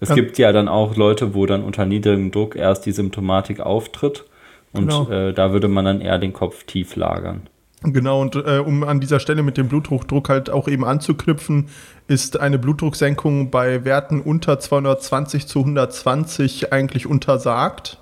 [0.00, 0.14] Es ja.
[0.14, 4.24] gibt ja dann auch Leute, wo dann unter niedrigem Druck erst die Symptomatik auftritt
[4.72, 5.08] und genau.
[5.10, 7.48] äh, da würde man dann eher den Kopf tief lagern.
[7.82, 11.68] Genau, und äh, um an dieser Stelle mit dem Bluthochdruck halt auch eben anzuknüpfen,
[12.08, 17.98] ist eine Blutdrucksenkung bei Werten unter 220 zu 120 eigentlich untersagt.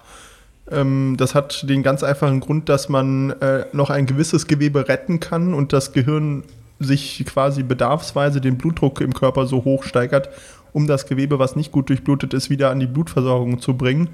[0.71, 5.21] Ähm, das hat den ganz einfachen Grund, dass man äh, noch ein gewisses Gewebe retten
[5.21, 6.45] kann und das Gehirn
[6.79, 10.31] sich quasi bedarfsweise den Blutdruck im Körper so hoch steigert,
[10.77, 14.11] um das Gewebe, was nicht gut durchblutet ist, wieder an die Blutversorgung zu bringen.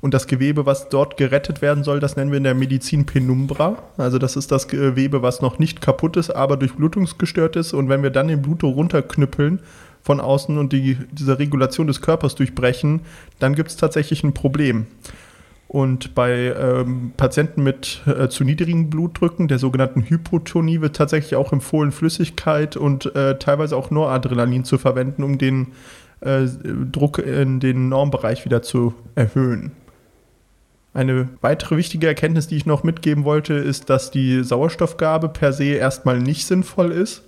[0.00, 3.76] Und das Gewebe, was dort gerettet werden soll, das nennen wir in der Medizin Penumbra.
[3.96, 7.72] Also das ist das Gewebe, was noch nicht kaputt ist, aber durchblutungsgestört ist.
[7.72, 9.58] Und wenn wir dann den Blutdruck runterknüppeln
[10.00, 13.00] von außen und die, diese Regulation des Körpers durchbrechen,
[13.40, 14.86] dann gibt es tatsächlich ein Problem.
[15.76, 21.52] Und bei ähm, Patienten mit äh, zu niedrigen Blutdrücken, der sogenannten Hypotonie, wird tatsächlich auch
[21.52, 25.74] empfohlen, Flüssigkeit und äh, teilweise auch Noradrenalin zu verwenden, um den
[26.22, 26.46] äh,
[26.90, 29.72] Druck in den Normbereich wieder zu erhöhen.
[30.94, 35.74] Eine weitere wichtige Erkenntnis, die ich noch mitgeben wollte, ist, dass die Sauerstoffgabe per se
[35.74, 37.22] erstmal nicht sinnvoll ist.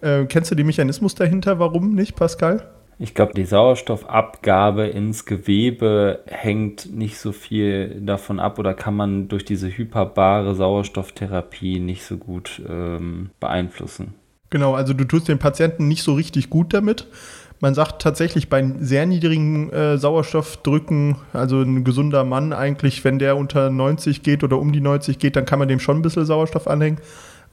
[0.00, 1.60] Äh, kennst du den Mechanismus dahinter?
[1.60, 2.73] Warum nicht, Pascal?
[2.98, 9.28] Ich glaube, die Sauerstoffabgabe ins Gewebe hängt nicht so viel davon ab oder kann man
[9.28, 14.14] durch diese hyperbare Sauerstofftherapie nicht so gut ähm, beeinflussen.
[14.50, 17.08] Genau, also du tust den Patienten nicht so richtig gut damit.
[17.60, 23.36] Man sagt tatsächlich bei sehr niedrigen äh, Sauerstoffdrücken, also ein gesunder Mann eigentlich, wenn der
[23.36, 26.26] unter 90 geht oder um die 90 geht, dann kann man dem schon ein bisschen
[26.26, 26.98] Sauerstoff anhängen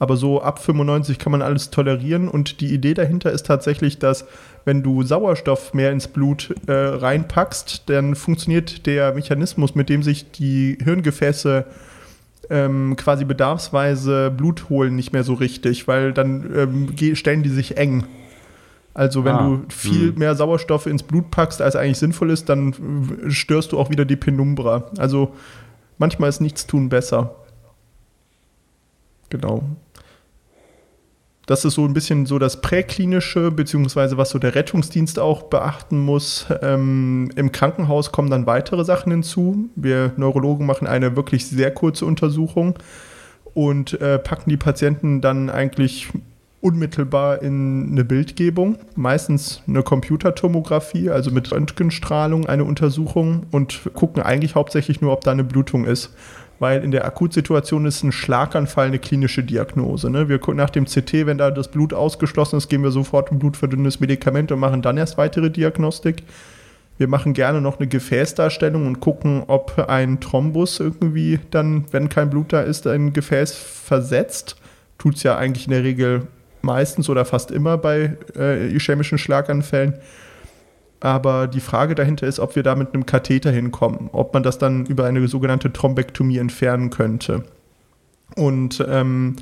[0.02, 4.26] aber so ab 95 kann man alles tolerieren und die Idee dahinter ist tatsächlich, dass
[4.64, 10.30] wenn du Sauerstoff mehr ins Blut äh, reinpackst, dann funktioniert der Mechanismus, mit dem sich
[10.30, 11.66] die Hirngefäße
[12.50, 17.76] ähm, quasi bedarfsweise Blut holen, nicht mehr so richtig, weil dann ähm, stellen die sich
[17.76, 18.04] eng.
[18.94, 20.18] Also wenn ah, du viel mh.
[20.18, 24.16] mehr Sauerstoff ins Blut packst, als eigentlich sinnvoll ist, dann störst du auch wieder die
[24.16, 24.90] Penumbra.
[24.98, 25.32] Also
[25.98, 27.34] manchmal ist nichts tun besser.
[29.30, 29.62] Genau
[31.46, 35.98] das ist so ein bisschen so das Präklinische, beziehungsweise was so der Rettungsdienst auch beachten
[35.98, 36.46] muss.
[36.62, 39.68] Ähm, Im Krankenhaus kommen dann weitere Sachen hinzu.
[39.74, 42.78] Wir Neurologen machen eine wirklich sehr kurze Untersuchung
[43.54, 46.08] und äh, packen die Patienten dann eigentlich
[46.60, 54.54] unmittelbar in eine Bildgebung, meistens eine Computertomographie, also mit Röntgenstrahlung eine Untersuchung und gucken eigentlich
[54.54, 56.14] hauptsächlich nur, ob da eine Blutung ist
[56.62, 60.08] weil in der Akutsituation ist ein Schlaganfall eine klinische Diagnose.
[60.10, 60.28] Ne?
[60.28, 63.40] Wir gucken nach dem CT, wenn da das Blut ausgeschlossen ist, geben wir sofort ein
[63.40, 66.22] blutverdünnendes Medikament und machen dann erst weitere Diagnostik.
[66.98, 72.30] Wir machen gerne noch eine Gefäßdarstellung und gucken, ob ein Thrombus irgendwie dann, wenn kein
[72.30, 74.54] Blut da ist, ein Gefäß versetzt.
[74.98, 76.28] Tut es ja eigentlich in der Regel
[76.60, 79.94] meistens oder fast immer bei äh, ischämischen Schlaganfällen.
[81.02, 84.58] Aber die Frage dahinter ist, ob wir da mit einem Katheter hinkommen, ob man das
[84.58, 87.42] dann über eine sogenannte Thrombektomie entfernen könnte.
[88.36, 89.34] Und ähm,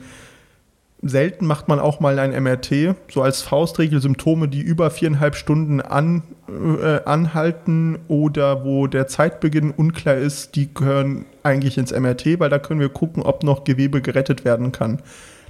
[1.02, 5.82] selten macht man auch mal ein MRT, so als Faustregel Symptome, die über viereinhalb Stunden
[5.82, 12.48] an, äh, anhalten oder wo der Zeitbeginn unklar ist, die gehören eigentlich ins MRT, weil
[12.48, 15.02] da können wir gucken, ob noch Gewebe gerettet werden kann.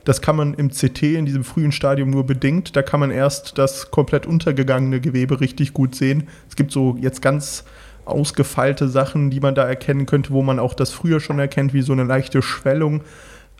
[0.04, 2.74] Das kann man im CT in diesem frühen Stadium nur bedingt.
[2.76, 6.28] Da kann man erst das komplett untergegangene Gewebe richtig gut sehen.
[6.48, 7.64] Es gibt so jetzt ganz
[8.04, 11.82] ausgefeilte Sachen, die man da erkennen könnte, wo man auch das früher schon erkennt, wie
[11.82, 13.02] so eine leichte Schwellung.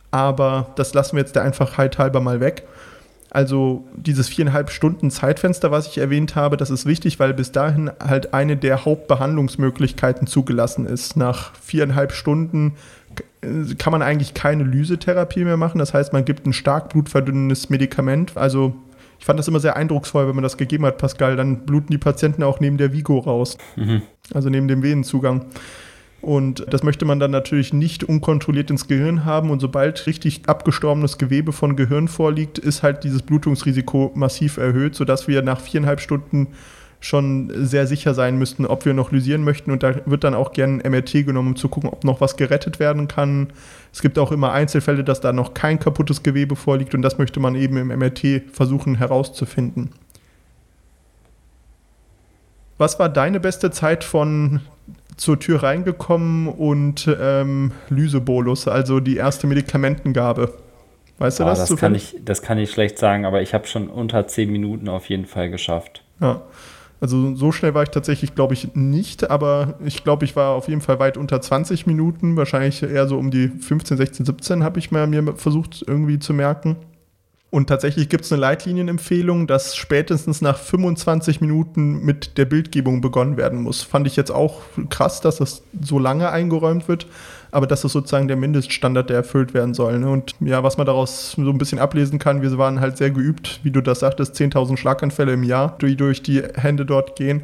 [0.09, 2.63] Aber das lassen wir jetzt der Einfachheit halber mal weg.
[3.29, 7.89] Also dieses viereinhalb Stunden Zeitfenster, was ich erwähnt habe, das ist wichtig, weil bis dahin
[8.05, 11.15] halt eine der Hauptbehandlungsmöglichkeiten zugelassen ist.
[11.15, 12.73] Nach viereinhalb Stunden
[13.77, 15.79] kann man eigentlich keine Lysetherapie mehr machen.
[15.79, 18.37] Das heißt, man gibt ein stark blutverdünnendes Medikament.
[18.37, 18.75] Also
[19.19, 21.35] ich fand das immer sehr eindrucksvoll, wenn man das gegeben hat, Pascal.
[21.35, 23.57] Dann bluten die Patienten auch neben der Vigo raus.
[23.75, 24.01] Mhm.
[24.33, 25.45] Also neben dem Venenzugang.
[26.21, 29.49] Und das möchte man dann natürlich nicht unkontrolliert ins Gehirn haben.
[29.49, 35.27] Und sobald richtig abgestorbenes Gewebe von Gehirn vorliegt, ist halt dieses Blutungsrisiko massiv erhöht, sodass
[35.27, 36.49] wir nach viereinhalb Stunden
[37.01, 39.71] schon sehr sicher sein müssten, ob wir noch lysieren möchten.
[39.71, 42.37] Und da wird dann auch gerne ein MRT genommen, um zu gucken, ob noch was
[42.37, 43.51] gerettet werden kann.
[43.91, 47.39] Es gibt auch immer Einzelfälle, dass da noch kein kaputtes Gewebe vorliegt und das möchte
[47.39, 49.89] man eben im MRT versuchen herauszufinden.
[52.77, 54.61] Was war deine beste Zeit von
[55.17, 60.53] zur Tür reingekommen und ähm, Lysebolus, also die erste Medikamentengabe?
[61.17, 61.67] Weißt du oh, das?
[61.67, 64.87] Das kann, ich, das kann ich schlecht sagen, aber ich habe schon unter zehn Minuten
[64.87, 66.03] auf jeden Fall geschafft.
[66.19, 66.41] Ja.
[67.01, 70.67] Also so schnell war ich tatsächlich, glaube ich, nicht, aber ich glaube, ich war auf
[70.67, 74.77] jeden Fall weit unter 20 Minuten, wahrscheinlich eher so um die 15, 16, 17 habe
[74.77, 76.77] ich mir, mir versucht irgendwie zu merken.
[77.49, 83.35] Und tatsächlich gibt es eine Leitlinienempfehlung, dass spätestens nach 25 Minuten mit der Bildgebung begonnen
[83.35, 83.81] werden muss.
[83.81, 87.07] Fand ich jetzt auch krass, dass das so lange eingeräumt wird,
[87.51, 89.99] aber das ist sozusagen der Mindeststandard, der erfüllt werden soll.
[89.99, 90.09] Ne?
[90.09, 93.59] Und ja, was man daraus so ein bisschen ablesen kann, wir waren halt sehr geübt,
[93.63, 97.43] wie du das sagtest, 10.000 Schlaganfälle im Jahr, die durch die Hände dort gehen.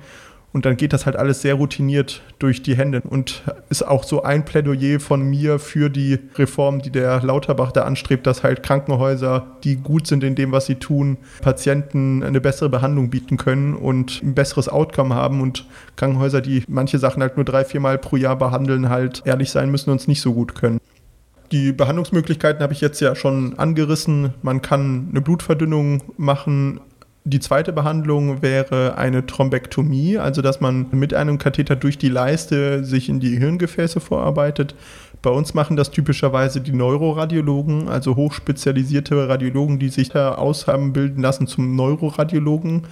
[0.57, 4.23] Und dann geht das halt alles sehr routiniert durch die Hände und ist auch so
[4.23, 9.45] ein Plädoyer von mir für die Reform, die der Lauterbach da anstrebt, dass halt Krankenhäuser,
[9.63, 14.23] die gut sind in dem, was sie tun, Patienten eine bessere Behandlung bieten können und
[14.23, 18.35] ein besseres Outcome haben und Krankenhäuser, die manche Sachen halt nur drei, viermal pro Jahr
[18.35, 20.79] behandeln, halt ehrlich sein müssen und es nicht so gut können.
[21.51, 24.33] Die Behandlungsmöglichkeiten habe ich jetzt ja schon angerissen.
[24.41, 26.79] Man kann eine Blutverdünnung machen,
[27.27, 32.85] die zweite Behandlung wäre eine Thrombektomie, also dass man mit einem Katheter durch die Leiste
[32.85, 34.75] sich in die Hirngefäße vorarbeitet.
[35.21, 41.21] Bei uns machen das typischerweise die Neuroradiologen, also hochspezialisierte Radiologen, die sich da aushaben bilden
[41.21, 42.83] lassen zum Neuroradiologen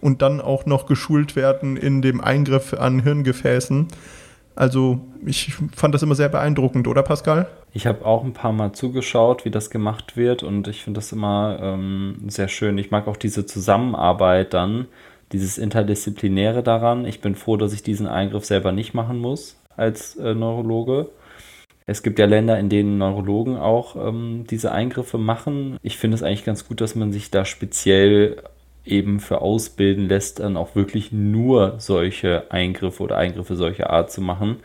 [0.00, 3.86] und dann auch noch geschult werden in dem Eingriff an Hirngefäßen.
[4.56, 7.46] Also ich fand das immer sehr beeindruckend, oder Pascal?
[7.76, 11.10] Ich habe auch ein paar Mal zugeschaut, wie das gemacht wird und ich finde das
[11.10, 12.78] immer ähm, sehr schön.
[12.78, 14.86] Ich mag auch diese Zusammenarbeit dann,
[15.32, 17.04] dieses Interdisziplinäre daran.
[17.04, 21.08] Ich bin froh, dass ich diesen Eingriff selber nicht machen muss als äh, Neurologe.
[21.84, 25.76] Es gibt ja Länder, in denen Neurologen auch ähm, diese Eingriffe machen.
[25.82, 28.36] Ich finde es eigentlich ganz gut, dass man sich da speziell
[28.84, 34.20] eben für ausbilden lässt, dann auch wirklich nur solche Eingriffe oder Eingriffe solcher Art zu
[34.20, 34.60] machen,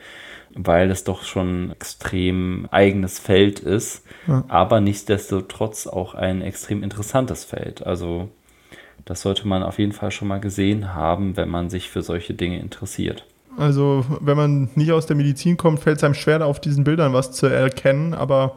[0.56, 4.44] weil es doch schon ein extrem eigenes Feld ist, ja.
[4.48, 7.86] aber nichtsdestotrotz auch ein extrem interessantes Feld.
[7.86, 8.30] Also
[9.06, 12.34] das sollte man auf jeden Fall schon mal gesehen haben, wenn man sich für solche
[12.34, 13.26] Dinge interessiert.
[13.58, 17.14] Also wenn man nicht aus der Medizin kommt, fällt es einem schwer, auf diesen Bildern
[17.14, 18.56] was zu erkennen, aber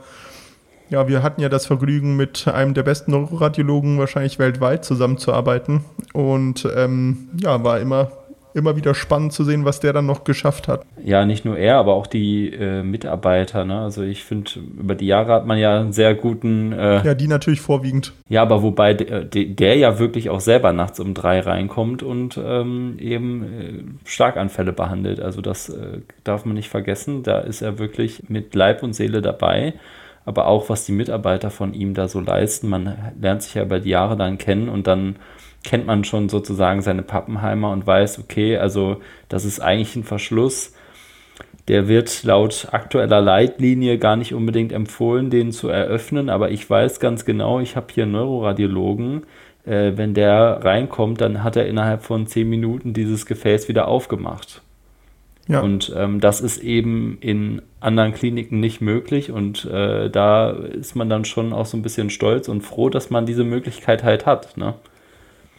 [0.93, 5.85] ja, wir hatten ja das Vergnügen, mit einem der besten Neuroradiologen wahrscheinlich weltweit zusammenzuarbeiten.
[6.13, 8.13] Und ähm, ja, war immer,
[8.55, 10.85] immer wieder spannend zu sehen, was der dann noch geschafft hat.
[11.03, 13.65] Ja, nicht nur er, aber auch die äh, Mitarbeiter.
[13.65, 13.81] Ne?
[13.81, 16.73] Also ich finde, über die Jahre hat man ja einen sehr guten.
[16.73, 18.13] Äh, ja, die natürlich vorwiegend.
[18.29, 22.97] Ja, aber wobei der, der, ja wirklich auch selber nachts um drei reinkommt und ähm,
[22.99, 25.21] eben äh, Starkanfälle behandelt.
[25.21, 27.23] Also das äh, darf man nicht vergessen.
[27.23, 29.75] Da ist er wirklich mit Leib und Seele dabei
[30.25, 32.69] aber auch was die Mitarbeiter von ihm da so leisten.
[32.69, 35.17] Man lernt sich ja über die Jahre dann kennen und dann
[35.65, 40.75] kennt man schon sozusagen seine Pappenheimer und weiß, okay, also das ist eigentlich ein Verschluss.
[41.69, 46.99] Der wird laut aktueller Leitlinie gar nicht unbedingt empfohlen, den zu eröffnen, aber ich weiß
[46.99, 49.23] ganz genau, ich habe hier einen Neuroradiologen.
[49.65, 54.61] Äh, wenn der reinkommt, dann hat er innerhalb von zehn Minuten dieses Gefäß wieder aufgemacht.
[55.49, 55.61] Ja.
[55.61, 61.09] Und ähm, das ist eben in anderen Kliniken nicht möglich und äh, da ist man
[61.09, 64.57] dann schon auch so ein bisschen stolz und froh, dass man diese Möglichkeit halt hat.
[64.57, 64.75] Ne?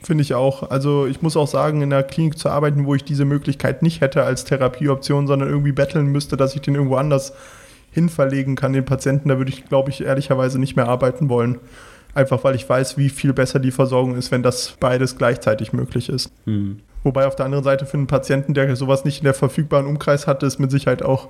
[0.04, 0.70] Finde ich auch.
[0.70, 4.02] Also ich muss auch sagen, in der Klinik zu arbeiten, wo ich diese Möglichkeit nicht
[4.02, 7.34] hätte als Therapieoption, sondern irgendwie betteln müsste, dass ich den irgendwo anders
[7.92, 11.60] hinverlegen kann, den Patienten, da würde ich, glaube ich, ehrlicherweise nicht mehr arbeiten wollen.
[12.16, 16.10] Einfach weil ich weiß, wie viel besser die Versorgung ist, wenn das beides gleichzeitig möglich
[16.10, 16.32] ist.
[16.46, 16.80] Hm.
[17.04, 20.28] Wobei auf der anderen Seite für einen Patienten, der sowas nicht in der verfügbaren Umkreis
[20.28, 21.30] hat, ist mit Sicherheit auch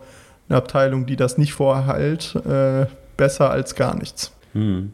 [0.49, 2.85] eine Abteilung, die das nicht vorhält, äh,
[3.17, 4.33] besser als gar nichts.
[4.53, 4.93] Hm.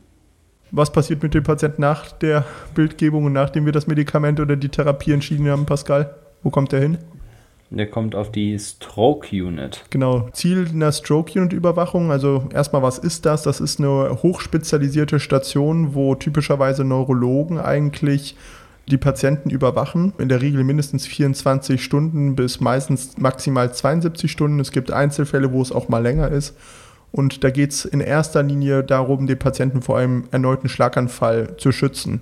[0.71, 4.69] Was passiert mit dem Patienten nach der Bildgebung und nachdem wir das Medikament oder die
[4.69, 6.15] Therapie entschieden haben, Pascal?
[6.43, 6.97] Wo kommt der hin?
[7.71, 9.85] Der kommt auf die Stroke Unit.
[9.91, 10.27] Genau.
[10.33, 12.11] Ziel einer Stroke Unit Überwachung.
[12.11, 13.43] Also erstmal, was ist das?
[13.43, 18.35] Das ist eine hochspezialisierte Station, wo typischerweise Neurologen eigentlich
[18.87, 20.13] die Patienten überwachen.
[20.17, 24.59] In der Regel mindestens 24 Stunden bis meistens maximal 72 Stunden.
[24.59, 26.55] Es gibt Einzelfälle, wo es auch mal länger ist.
[27.11, 31.71] Und da geht es in erster Linie darum, den Patienten vor einem erneuten Schlaganfall zu
[31.71, 32.21] schützen.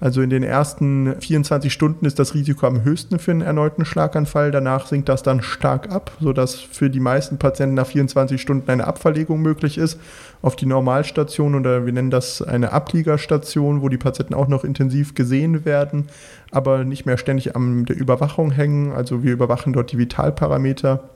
[0.00, 4.50] Also in den ersten 24 Stunden ist das Risiko am höchsten für einen erneuten Schlaganfall.
[4.50, 8.86] Danach sinkt das dann stark ab, sodass für die meisten Patienten nach 24 Stunden eine
[8.86, 10.00] Abverlegung möglich ist
[10.40, 15.14] auf die Normalstation oder wir nennen das eine Abliegerstation, wo die Patienten auch noch intensiv
[15.14, 16.08] gesehen werden,
[16.50, 18.92] aber nicht mehr ständig an der Überwachung hängen.
[18.92, 21.10] Also wir überwachen dort die Vitalparameter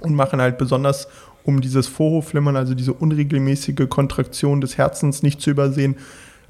[0.00, 1.08] und machen halt besonders
[1.48, 5.96] um dieses Vorhofflimmern, also diese unregelmäßige Kontraktion des Herzens nicht zu übersehen,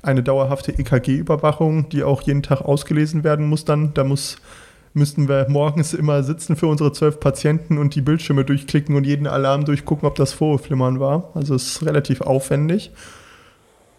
[0.02, 3.94] eine dauerhafte EKG-Überwachung, die auch jeden Tag ausgelesen werden muss dann.
[3.94, 4.38] Da muss,
[4.94, 9.28] müssten wir morgens immer sitzen für unsere zwölf Patienten und die Bildschirme durchklicken und jeden
[9.28, 11.30] Alarm durchgucken, ob das Vorhofflimmern war.
[11.34, 12.90] Also es ist relativ aufwendig.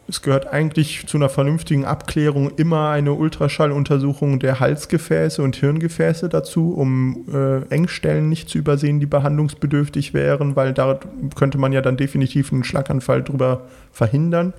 [0.09, 6.73] Es gehört eigentlich zu einer vernünftigen Abklärung immer eine Ultraschalluntersuchung der Halsgefäße und Hirngefäße dazu,
[6.73, 10.99] um äh, Engstellen nicht zu übersehen, die behandlungsbedürftig wären, weil da
[11.35, 14.53] könnte man ja dann definitiv einen Schlaganfall drüber verhindern.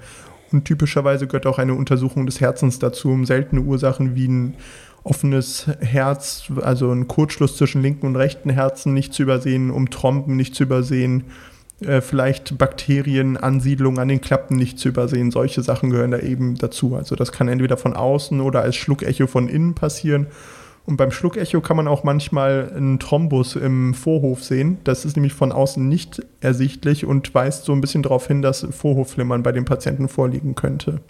[0.53, 4.55] Und typischerweise gehört auch eine Untersuchung des Herzens dazu, um seltene Ursachen wie ein
[5.03, 10.37] offenes Herz, also ein Kurzschluss zwischen linken und rechten Herzen nicht zu übersehen, um Trompen
[10.37, 11.25] nicht zu übersehen,
[11.81, 15.31] äh, vielleicht Bakterienansiedlung an den Klappen nicht zu übersehen.
[15.31, 16.95] Solche Sachen gehören da eben dazu.
[16.95, 20.27] Also das kann entweder von außen oder als Schluckecho von innen passieren.
[20.87, 24.79] Und beim Schluckecho kann man auch manchmal einen Thrombus im Vorhof sehen.
[24.85, 28.67] Das ist nämlich von außen nicht ersichtlich und weist so ein bisschen darauf hin, dass
[28.71, 31.01] Vorhofflimmern bei den Patienten vorliegen könnte.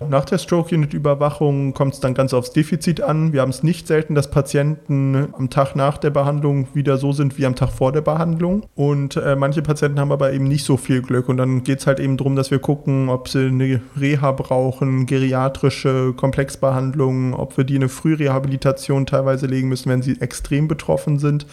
[0.00, 3.32] Nach der Stroke-Unit-Überwachung kommt es dann ganz aufs Defizit an.
[3.32, 7.38] Wir haben es nicht selten, dass Patienten am Tag nach der Behandlung wieder so sind
[7.38, 8.66] wie am Tag vor der Behandlung.
[8.74, 11.28] Und äh, manche Patienten haben aber eben nicht so viel Glück.
[11.28, 15.06] Und dann geht es halt eben darum, dass wir gucken, ob sie eine Reha brauchen,
[15.06, 21.46] geriatrische Komplexbehandlungen, ob wir die eine Frührehabilitation teilweise legen müssen, wenn sie extrem betroffen sind.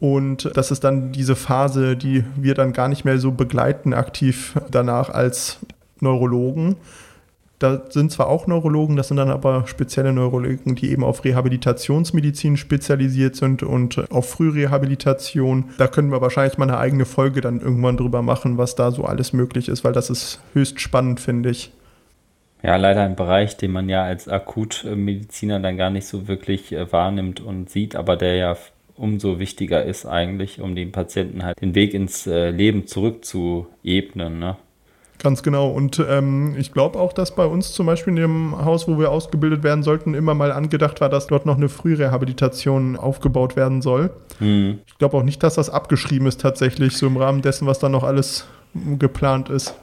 [0.00, 4.54] Und das ist dann diese Phase, die wir dann gar nicht mehr so begleiten aktiv
[4.70, 5.58] danach als
[6.00, 6.76] Neurologen
[7.58, 12.56] da sind zwar auch Neurologen, das sind dann aber spezielle Neurologen, die eben auf Rehabilitationsmedizin
[12.56, 15.70] spezialisiert sind und auf Frührehabilitation.
[15.78, 19.04] Da können wir wahrscheinlich mal eine eigene Folge dann irgendwann drüber machen, was da so
[19.04, 21.72] alles möglich ist, weil das ist höchst spannend, finde ich.
[22.62, 26.90] Ja, leider ein Bereich, den man ja als Akutmediziner dann gar nicht so wirklich äh,
[26.90, 28.56] wahrnimmt und sieht, aber der ja
[28.96, 34.38] umso wichtiger ist eigentlich, um den Patienten halt den Weg ins äh, Leben zurückzuebnen.
[34.38, 34.56] Ne?
[35.22, 35.68] Ganz genau.
[35.70, 39.10] Und ähm, ich glaube auch, dass bei uns zum Beispiel in dem Haus, wo wir
[39.10, 44.10] ausgebildet werden sollten, immer mal angedacht war, dass dort noch eine Frührehabilitation aufgebaut werden soll.
[44.40, 44.80] Mhm.
[44.86, 47.88] Ich glaube auch nicht, dass das abgeschrieben ist tatsächlich, so im Rahmen dessen, was da
[47.88, 48.46] noch alles
[48.98, 49.74] geplant ist.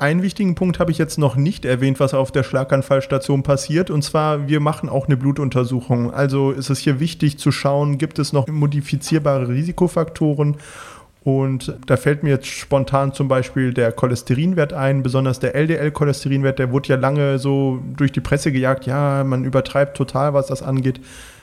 [0.00, 3.90] Einen wichtigen Punkt habe ich jetzt noch nicht erwähnt, was auf der Schlaganfallstation passiert.
[3.90, 6.14] Und zwar, wir machen auch eine Blutuntersuchung.
[6.14, 10.58] Also ist es hier wichtig zu schauen, gibt es noch modifizierbare Risikofaktoren
[11.28, 16.72] und da fällt mir jetzt spontan zum Beispiel der Cholesterinwert ein, besonders der LDL-Cholesterinwert, der
[16.72, 21.02] wurde ja lange so durch die Presse gejagt, ja, man übertreibt total, was das angeht.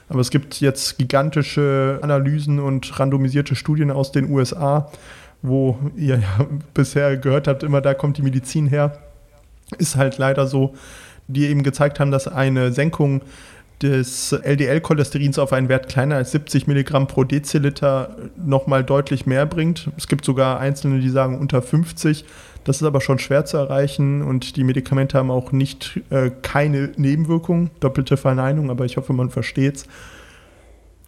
[0.09, 4.91] Aber es gibt jetzt gigantische Analysen und randomisierte Studien aus den USA,
[5.43, 8.97] wo ihr ja bisher gehört habt, immer da kommt die Medizin her.
[9.77, 10.73] Ist halt leider so,
[11.27, 13.21] die eben gezeigt haben, dass eine Senkung
[13.81, 19.89] des LDL-Cholesterins auf einen Wert kleiner als 70 Milligramm pro Deziliter nochmal deutlich mehr bringt.
[19.97, 22.25] Es gibt sogar Einzelne, die sagen unter 50.
[22.63, 26.91] Das ist aber schon schwer zu erreichen und die Medikamente haben auch nicht äh, keine
[26.97, 27.69] Nebenwirkungen.
[27.79, 29.85] Doppelte Verneinung, aber ich hoffe, man versteht es.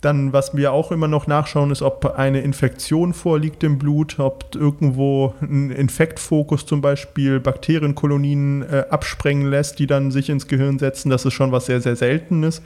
[0.02, 4.56] Dann, was wir auch immer noch nachschauen, ist, ob eine Infektion vorliegt im Blut, ob
[4.56, 11.10] irgendwo ein Infektfokus zum Beispiel Bakterienkolonien äh, absprengen lässt, die dann sich ins Gehirn setzen.
[11.10, 12.62] Das ist schon was sehr, sehr Seltenes.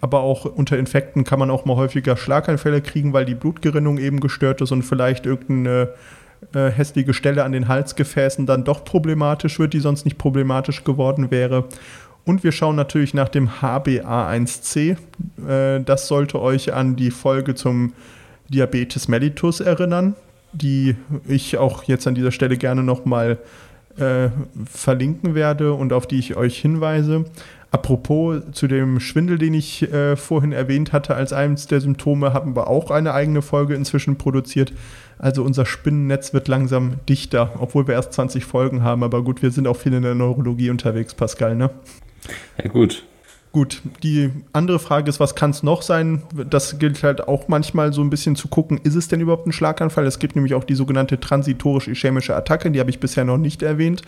[0.00, 4.18] aber auch unter Infekten kann man auch mal häufiger Schlaganfälle kriegen, weil die Blutgerinnung eben
[4.18, 5.90] gestört ist und vielleicht irgendeine
[6.52, 11.30] äh, hässliche Stelle an den Halsgefäßen dann doch problematisch wird, die sonst nicht problematisch geworden
[11.30, 11.64] wäre.
[12.24, 14.96] Und wir schauen natürlich nach dem HbA1c.
[15.46, 17.92] Äh, das sollte euch an die Folge zum
[18.48, 20.14] Diabetes mellitus erinnern,
[20.52, 20.96] die
[21.26, 23.38] ich auch jetzt an dieser Stelle gerne nochmal
[23.98, 24.28] äh,
[24.70, 27.24] verlinken werde und auf die ich euch hinweise.
[27.70, 32.54] Apropos zu dem Schwindel, den ich äh, vorhin erwähnt hatte, als eines der Symptome haben
[32.54, 34.72] wir auch eine eigene Folge inzwischen produziert.
[35.18, 39.02] Also unser Spinnennetz wird langsam dichter, obwohl wir erst 20 Folgen haben.
[39.02, 41.70] Aber gut, wir sind auch viel in der Neurologie unterwegs, Pascal, ne?
[42.62, 43.02] Ja, gut.
[43.52, 46.24] Gut, die andere Frage ist, was kann es noch sein?
[46.50, 49.52] Das gilt halt auch manchmal so ein bisschen zu gucken, ist es denn überhaupt ein
[49.52, 50.06] Schlaganfall?
[50.06, 54.02] Es gibt nämlich auch die sogenannte transitorisch-ischämische Attacke, die habe ich bisher noch nicht erwähnt.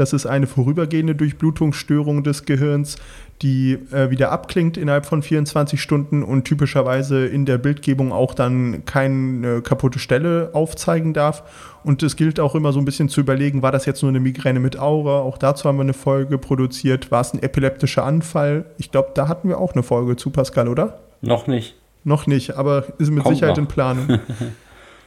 [0.00, 2.96] Das ist eine vorübergehende Durchblutungsstörung des Gehirns,
[3.42, 8.86] die äh, wieder abklingt innerhalb von 24 Stunden und typischerweise in der Bildgebung auch dann
[8.86, 11.42] keine kaputte Stelle aufzeigen darf.
[11.84, 14.20] Und es gilt auch immer so ein bisschen zu überlegen, war das jetzt nur eine
[14.20, 15.18] Migräne mit Aura?
[15.18, 17.10] Auch dazu haben wir eine Folge produziert.
[17.10, 18.64] War es ein epileptischer Anfall?
[18.78, 21.00] Ich glaube, da hatten wir auch eine Folge zu, Pascal, oder?
[21.20, 21.74] Noch nicht.
[22.04, 23.64] Noch nicht, aber ist mit Kommt Sicherheit noch.
[23.64, 24.08] in Planung.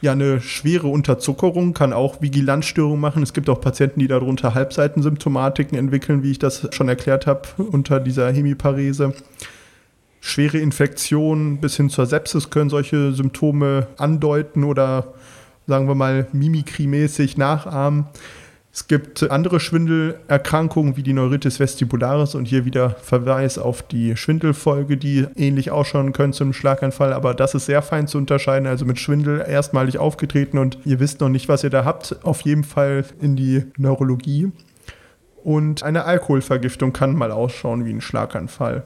[0.04, 3.22] ja, eine schwere Unterzuckerung kann auch Vigilanzstörungen machen.
[3.22, 8.00] Es gibt auch Patienten, die darunter Halbseitensymptomatiken entwickeln, wie ich das schon erklärt habe, unter
[8.00, 9.14] dieser Hemiparese.
[10.20, 15.14] Schwere Infektionen bis hin zur Sepsis können solche Symptome andeuten oder
[15.66, 18.06] sagen wir mal mimikrymäßig nachahmen.
[18.74, 24.96] Es gibt andere Schwindelerkrankungen wie die Neuritis vestibularis und hier wieder Verweis auf die Schwindelfolge,
[24.96, 28.66] die ähnlich ausschauen können zum Schlaganfall, aber das ist sehr fein zu unterscheiden.
[28.66, 32.16] Also mit Schwindel erstmalig aufgetreten und ihr wisst noch nicht, was ihr da habt.
[32.24, 34.50] Auf jeden Fall in die Neurologie.
[35.44, 38.84] Und eine Alkoholvergiftung kann mal ausschauen wie ein Schlaganfall.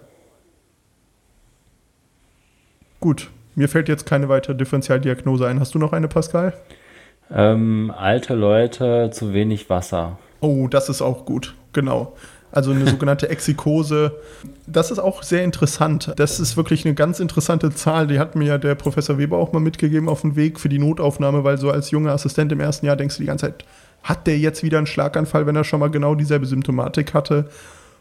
[3.01, 5.61] Gut, mir fällt jetzt keine weitere Differentialdiagnose ein.
[5.61, 6.53] Hast du noch eine, Pascal?
[7.31, 10.19] Ähm, alte Leute, zu wenig Wasser.
[10.41, 12.15] Oh, das ist auch gut, genau.
[12.51, 14.13] Also eine sogenannte Exikose.
[14.67, 16.13] Das ist auch sehr interessant.
[16.17, 18.07] Das ist wirklich eine ganz interessante Zahl.
[18.07, 20.79] Die hat mir ja der Professor Weber auch mal mitgegeben auf dem Weg für die
[20.79, 23.65] Notaufnahme, weil so als junger Assistent im ersten Jahr denkst du die ganze Zeit,
[24.03, 27.49] hat der jetzt wieder einen Schlaganfall, wenn er schon mal genau dieselbe Symptomatik hatte?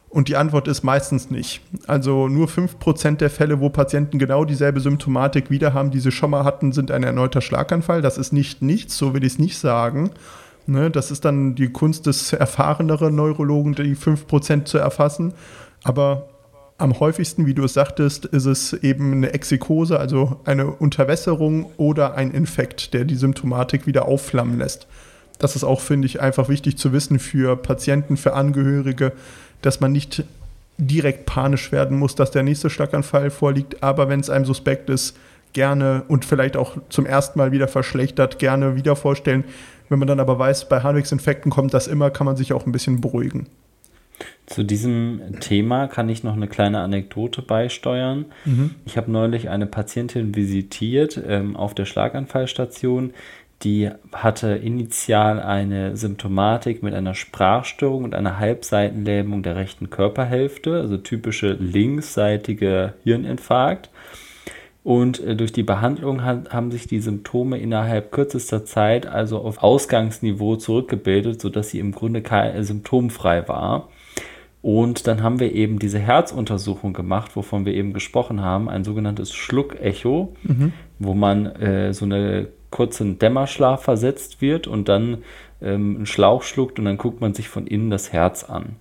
[0.10, 1.62] Und die Antwort ist meistens nicht.
[1.86, 6.32] Also nur 5% der Fälle, wo Patienten genau dieselbe Symptomatik wieder haben, die sie schon
[6.32, 8.01] mal hatten, sind ein erneuter Schlaganfall.
[8.01, 10.12] Das ist nicht nichts, so will ich es nicht sagen.
[10.66, 15.34] Ne, das ist dann die Kunst des erfahreneren Neurologen, die 5% zu erfassen.
[15.84, 16.28] Aber
[16.78, 22.16] am häufigsten, wie du es sagtest, ist es eben eine Exikose, also eine Unterwässerung oder
[22.16, 24.88] ein Infekt, der die Symptomatik wieder aufflammen lässt.
[25.39, 29.14] Das ist auch, finde ich, einfach wichtig zu wissen für Patienten, für Angehörige,
[29.62, 30.24] dass man nicht
[30.78, 35.18] direkt panisch werden muss, dass der nächste Schlaganfall vorliegt, aber wenn es einem suspekt ist,
[35.53, 39.43] gerne und vielleicht auch zum ersten Mal wieder verschlechtert, gerne wieder vorstellen.
[39.89, 42.72] Wenn man dann aber weiß, bei Harnwegsinfekten kommt das immer, kann man sich auch ein
[42.72, 43.47] bisschen beruhigen.
[44.45, 48.26] Zu diesem Thema kann ich noch eine kleine Anekdote beisteuern.
[48.45, 48.76] Mhm.
[48.86, 53.14] Ich habe neulich eine Patientin visitiert ähm, auf der Schlaganfallstation,
[53.64, 60.97] die hatte initial eine Symptomatik mit einer Sprachstörung und einer Halbseitenlähmung der rechten Körperhälfte, also
[60.97, 63.89] typische linksseitige Hirninfarkt.
[64.84, 70.55] Und äh, durch die Behandlung haben sich die Symptome innerhalb kürzester Zeit also auf Ausgangsniveau
[70.55, 73.89] zurückgebildet, sodass sie im Grunde äh, symptomfrei war.
[74.62, 79.34] Und dann haben wir eben diese Herzuntersuchung gemacht, wovon wir eben gesprochen haben, ein sogenanntes
[79.34, 80.74] Schluckecho, mhm.
[80.99, 85.20] wo man äh, so eine kurzen Dämmerschlaf versetzt wird und dann
[85.61, 88.76] ähm, einen Schlauch schluckt und dann guckt man sich von innen das Herz an.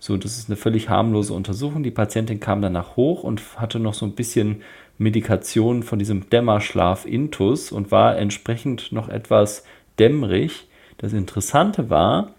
[0.00, 1.82] So, das ist eine völlig harmlose Untersuchung.
[1.82, 4.62] Die Patientin kam danach hoch und hatte noch so ein bisschen
[4.96, 9.64] Medikation von diesem Dämmerschlaf-Intus und war entsprechend noch etwas
[9.98, 10.68] dämmerig.
[10.98, 12.34] Das Interessante war,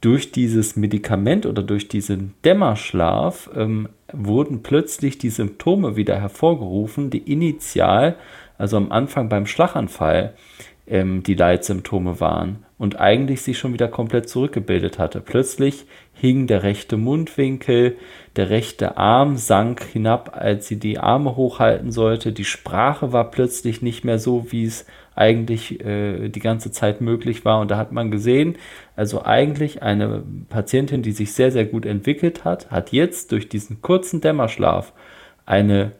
[0.00, 7.32] durch dieses Medikament oder durch diesen Dämmerschlaf ähm, wurden plötzlich die Symptome wieder hervorgerufen, die
[7.32, 8.16] initial
[8.58, 10.34] also am Anfang beim Schlaganfall,
[10.86, 15.20] ähm, die Leitsymptome waren und eigentlich sich schon wieder komplett zurückgebildet hatte.
[15.20, 17.96] Plötzlich hing der rechte Mundwinkel,
[18.36, 22.32] der rechte Arm sank hinab, als sie die Arme hochhalten sollte.
[22.32, 27.44] Die Sprache war plötzlich nicht mehr so, wie es eigentlich äh, die ganze Zeit möglich
[27.44, 27.60] war.
[27.60, 28.56] Und da hat man gesehen,
[28.94, 33.80] also eigentlich eine Patientin, die sich sehr, sehr gut entwickelt hat, hat jetzt durch diesen
[33.80, 34.92] kurzen Dämmerschlaf
[35.46, 35.92] eine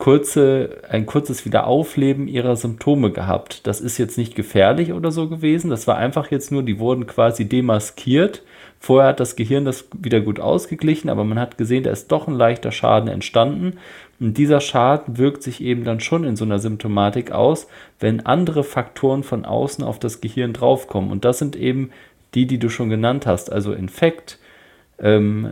[0.00, 3.66] kurze, ein kurzes Wiederaufleben ihrer Symptome gehabt.
[3.68, 5.70] Das ist jetzt nicht gefährlich oder so gewesen.
[5.70, 8.42] Das war einfach jetzt nur, die wurden quasi demaskiert.
[8.80, 12.26] Vorher hat das Gehirn das wieder gut ausgeglichen, aber man hat gesehen, da ist doch
[12.26, 13.78] ein leichter Schaden entstanden.
[14.18, 17.68] Und dieser Schaden wirkt sich eben dann schon in so einer Symptomatik aus,
[18.00, 21.12] wenn andere Faktoren von außen auf das Gehirn draufkommen.
[21.12, 21.90] Und das sind eben
[22.34, 24.38] die, die du schon genannt hast, also Infekt,
[25.00, 25.48] ähm,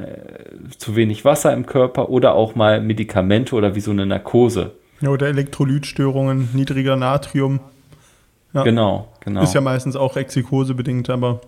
[0.77, 4.73] zu wenig Wasser im Körper oder auch mal Medikamente oder wie so eine Narkose.
[5.01, 7.61] Ja, oder Elektrolytstörungen, niedriger Natrium.
[8.53, 8.63] Ja.
[8.63, 9.43] Genau, genau.
[9.43, 11.41] Ist ja meistens auch Exikose bedingt, aber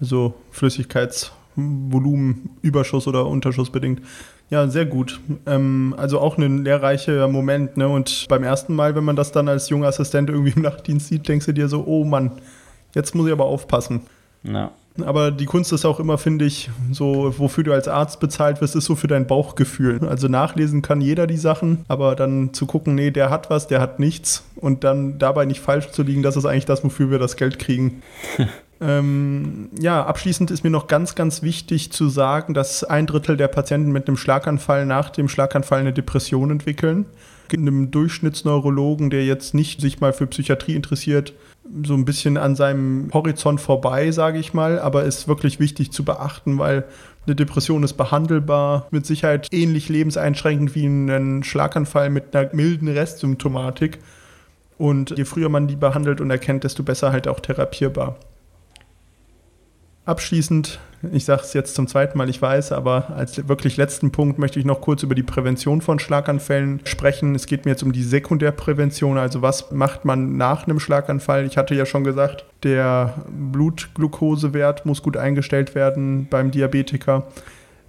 [0.00, 4.02] so Flüssigkeitsvolumen, Überschuss oder Unterschuss bedingt.
[4.50, 5.20] Ja, sehr gut.
[5.46, 7.76] Ähm, also auch ein lehrreicher Moment.
[7.76, 7.88] Ne?
[7.88, 11.28] Und beim ersten Mal, wenn man das dann als junger Assistent irgendwie im Nachtdienst sieht,
[11.28, 12.32] denkst du dir so, oh Mann,
[12.94, 14.02] jetzt muss ich aber aufpassen.
[14.42, 14.70] Ja.
[15.04, 18.76] Aber die Kunst ist auch immer, finde ich, so, wofür du als Arzt bezahlt wirst,
[18.76, 20.06] ist so für dein Bauchgefühl.
[20.08, 23.80] Also nachlesen kann jeder die Sachen, aber dann zu gucken, nee, der hat was, der
[23.80, 27.18] hat nichts und dann dabei nicht falsch zu liegen, das ist eigentlich das, wofür wir
[27.18, 28.02] das Geld kriegen.
[28.80, 33.48] ähm, ja, abschließend ist mir noch ganz, ganz wichtig zu sagen, dass ein Drittel der
[33.48, 37.06] Patienten mit einem Schlaganfall nach dem Schlaganfall eine Depression entwickeln
[37.56, 41.32] einem Durchschnittsneurologen, der jetzt nicht sich mal für Psychiatrie interessiert,
[41.84, 46.04] so ein bisschen an seinem Horizont vorbei, sage ich mal, aber ist wirklich wichtig zu
[46.04, 46.84] beachten, weil
[47.26, 53.98] eine Depression ist behandelbar, mit Sicherheit ähnlich lebenseinschränkend wie ein Schlaganfall mit einer milden Restsymptomatik.
[54.78, 58.16] Und je früher man die behandelt und erkennt, desto besser halt auch therapierbar.
[60.08, 60.78] Abschließend,
[61.12, 64.58] ich sage es jetzt zum zweiten Mal, ich weiß, aber als wirklich letzten Punkt möchte
[64.58, 67.34] ich noch kurz über die Prävention von Schlaganfällen sprechen.
[67.34, 71.44] Es geht mir jetzt um die Sekundärprävention, also was macht man nach einem Schlaganfall?
[71.44, 77.26] Ich hatte ja schon gesagt, der Blutglukosewert muss gut eingestellt werden beim Diabetiker.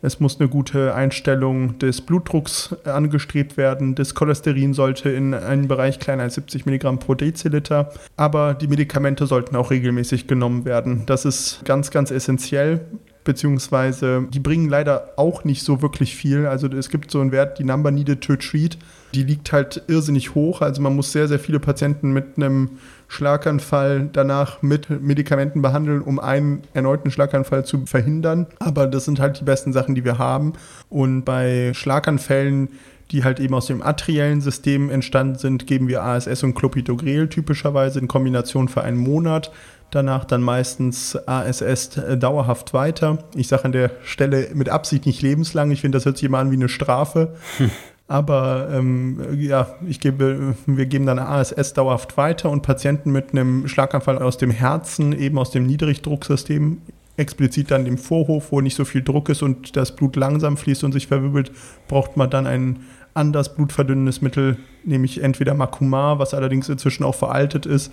[0.02, 3.96] Es muss eine gute Einstellung des Blutdrucks angestrebt werden.
[3.96, 7.92] Das Cholesterin sollte in einem Bereich kleiner als 70 Milligramm pro Deziliter.
[8.16, 11.04] Aber die Medikamente sollten auch regelmäßig genommen werden.
[11.06, 12.82] Das ist ganz, ganz essentiell
[13.30, 16.48] beziehungsweise die bringen leider auch nicht so wirklich viel.
[16.48, 18.76] Also es gibt so einen Wert, die Number Needed to Treat,
[19.14, 20.64] die liegt halt irrsinnig hoch.
[20.64, 22.72] Also man muss sehr, sehr viele Patienten mit einem
[23.08, 28.48] Schlaganfall danach mit Medikamenten behandeln, um einen erneuten Schlaganfall zu verhindern.
[28.58, 30.54] Aber das sind halt die besten Sachen, die wir haben.
[30.90, 32.70] Und bei Schlaganfällen,
[33.12, 38.00] die halt eben aus dem arteriellen System entstanden sind, geben wir ASS und Clopidogrel typischerweise
[38.00, 39.52] in Kombination für einen Monat
[39.92, 43.20] danach dann meistens ASS äh, dauerhaft weiter.
[43.36, 45.72] Ich sage an der Stelle mit Absicht nicht lebenslang.
[45.72, 47.36] Ich finde, das hört sich immer an wie eine Strafe.
[47.58, 47.72] Hm.
[48.08, 53.68] Aber ähm, ja, ich gebe, wir geben dann ASS dauerhaft weiter und Patienten mit einem
[53.68, 56.82] Schlaganfall aus dem Herzen, eben aus dem Niedrigdrucksystem,
[57.18, 60.84] explizit dann dem Vorhof, wo nicht so viel Druck ist und das Blut langsam fließt
[60.86, 61.52] und sich verwirbelt,
[61.88, 62.80] braucht man dann ein
[63.20, 67.92] anders blutverdünnendes Mittel, nämlich entweder Makumar, was allerdings inzwischen auch veraltet ist,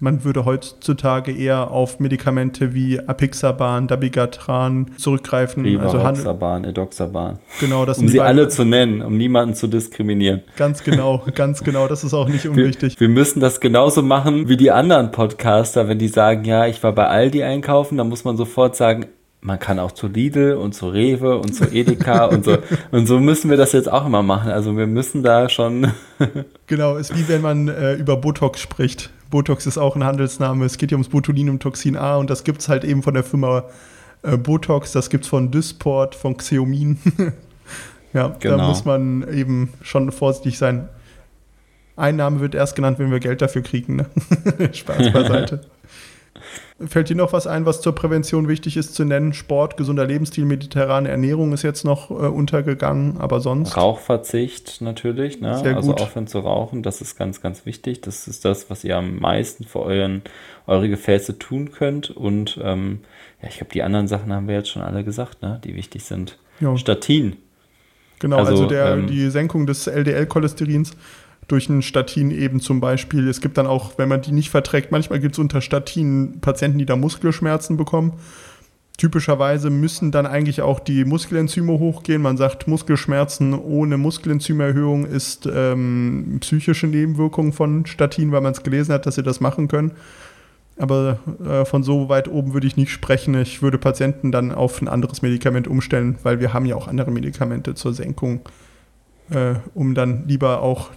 [0.00, 5.64] man würde heutzutage eher auf Medikamente wie Apixaban, Dabigatran zurückgreifen.
[5.64, 7.38] Rivaroxaban, also Edoxaban.
[7.58, 10.42] Genau, das um sie alle zu nennen, um niemanden zu diskriminieren.
[10.56, 11.88] Ganz genau, ganz genau.
[11.88, 13.00] Das ist auch nicht unwichtig.
[13.00, 16.80] Wir, wir, müssen das genauso machen wie die anderen Podcaster, wenn die sagen, ja, ich
[16.84, 19.06] war bei Aldi einkaufen, dann muss man sofort sagen,
[19.40, 22.58] man kann auch zu Lidl und zu Rewe und zu Edeka und so.
[22.90, 24.50] Und so müssen wir das jetzt auch immer machen.
[24.50, 25.92] Also wir müssen da schon.
[26.66, 29.10] genau, ist wie wenn man äh, über Botox spricht.
[29.30, 30.64] Botox ist auch ein Handelsname.
[30.64, 33.64] Es geht ja ums Botulinumtoxin A und das gibt es halt eben von der Firma
[34.22, 34.92] äh, Botox.
[34.92, 36.98] Das gibt es von Dysport, von Xeomin.
[38.12, 38.56] ja, genau.
[38.56, 40.88] da muss man eben schon vorsichtig sein.
[41.96, 43.96] Einnahme wird erst genannt, wenn wir Geld dafür kriegen.
[43.96, 44.06] Ne?
[44.72, 45.60] Spaß beiseite.
[46.86, 49.32] Fällt dir noch was ein, was zur Prävention wichtig ist zu nennen?
[49.32, 53.76] Sport, gesunder Lebensstil, mediterrane Ernährung ist jetzt noch äh, untergegangen, aber sonst?
[53.76, 55.58] Rauchverzicht natürlich, ne?
[55.58, 56.00] Sehr also gut.
[56.02, 58.00] aufhören zu rauchen, das ist ganz, ganz wichtig.
[58.02, 60.22] Das ist das, was ihr am meisten für euren,
[60.68, 62.10] eure Gefäße tun könnt.
[62.10, 63.00] Und ähm,
[63.42, 65.60] ja, ich glaube, die anderen Sachen haben wir jetzt schon alle gesagt, ne?
[65.64, 66.38] die wichtig sind.
[66.60, 66.76] Ja.
[66.76, 67.38] Statin.
[68.20, 70.92] Genau, also, also der, ähm, die Senkung des LDL-Cholesterins
[71.48, 73.26] durch ein Statin eben zum Beispiel.
[73.28, 76.78] Es gibt dann auch, wenn man die nicht verträgt, manchmal gibt es unter Statin Patienten,
[76.78, 78.12] die da Muskelschmerzen bekommen.
[78.98, 82.20] Typischerweise müssen dann eigentlich auch die Muskelenzyme hochgehen.
[82.20, 88.92] Man sagt, Muskelschmerzen ohne Muskelenzymerhöhung ist ähm, psychische Nebenwirkung von Statin, weil man es gelesen
[88.92, 89.92] hat, dass sie das machen können.
[90.78, 93.34] Aber äh, von so weit oben würde ich nicht sprechen.
[93.40, 97.12] Ich würde Patienten dann auf ein anderes Medikament umstellen, weil wir haben ja auch andere
[97.12, 98.40] Medikamente zur Senkung,
[99.30, 100.90] äh, um dann lieber auch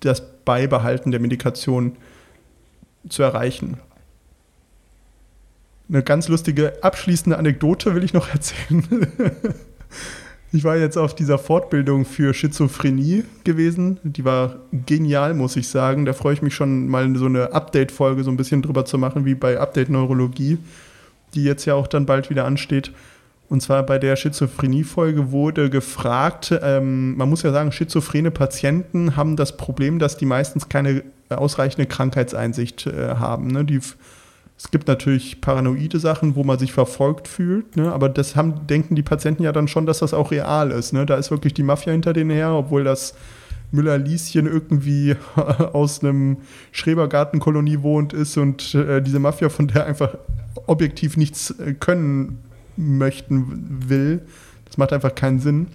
[0.00, 1.96] das Beibehalten der Medikation
[3.08, 3.78] zu erreichen.
[5.88, 8.86] Eine ganz lustige abschließende Anekdote will ich noch erzählen.
[10.50, 13.98] Ich war jetzt auf dieser Fortbildung für Schizophrenie gewesen.
[14.02, 16.06] Die war genial, muss ich sagen.
[16.06, 19.26] Da freue ich mich schon mal so eine Update-Folge so ein bisschen drüber zu machen,
[19.26, 20.56] wie bei Update Neurologie,
[21.34, 22.92] die jetzt ja auch dann bald wieder ansteht.
[23.48, 29.36] Und zwar bei der Schizophrenie-Folge wurde gefragt, ähm, man muss ja sagen, schizophrene Patienten haben
[29.36, 33.48] das Problem, dass die meistens keine ausreichende Krankheitseinsicht äh, haben.
[33.48, 33.64] Ne?
[33.64, 33.80] Die
[34.58, 37.92] es gibt natürlich paranoide Sachen, wo man sich verfolgt fühlt, ne?
[37.92, 40.92] aber das haben, denken die Patienten ja dann schon, dass das auch real ist.
[40.92, 41.06] Ne?
[41.06, 43.14] Da ist wirklich die Mafia hinter denen her, obwohl das
[43.70, 45.14] Müller-Lieschen irgendwie
[45.72, 46.38] aus einem
[46.72, 50.16] Schrebergartenkolonie wohnt ist und äh, diese Mafia von der einfach
[50.66, 52.38] objektiv nichts äh, können
[52.78, 54.22] möchten will.
[54.64, 55.66] Das macht einfach keinen Sinn.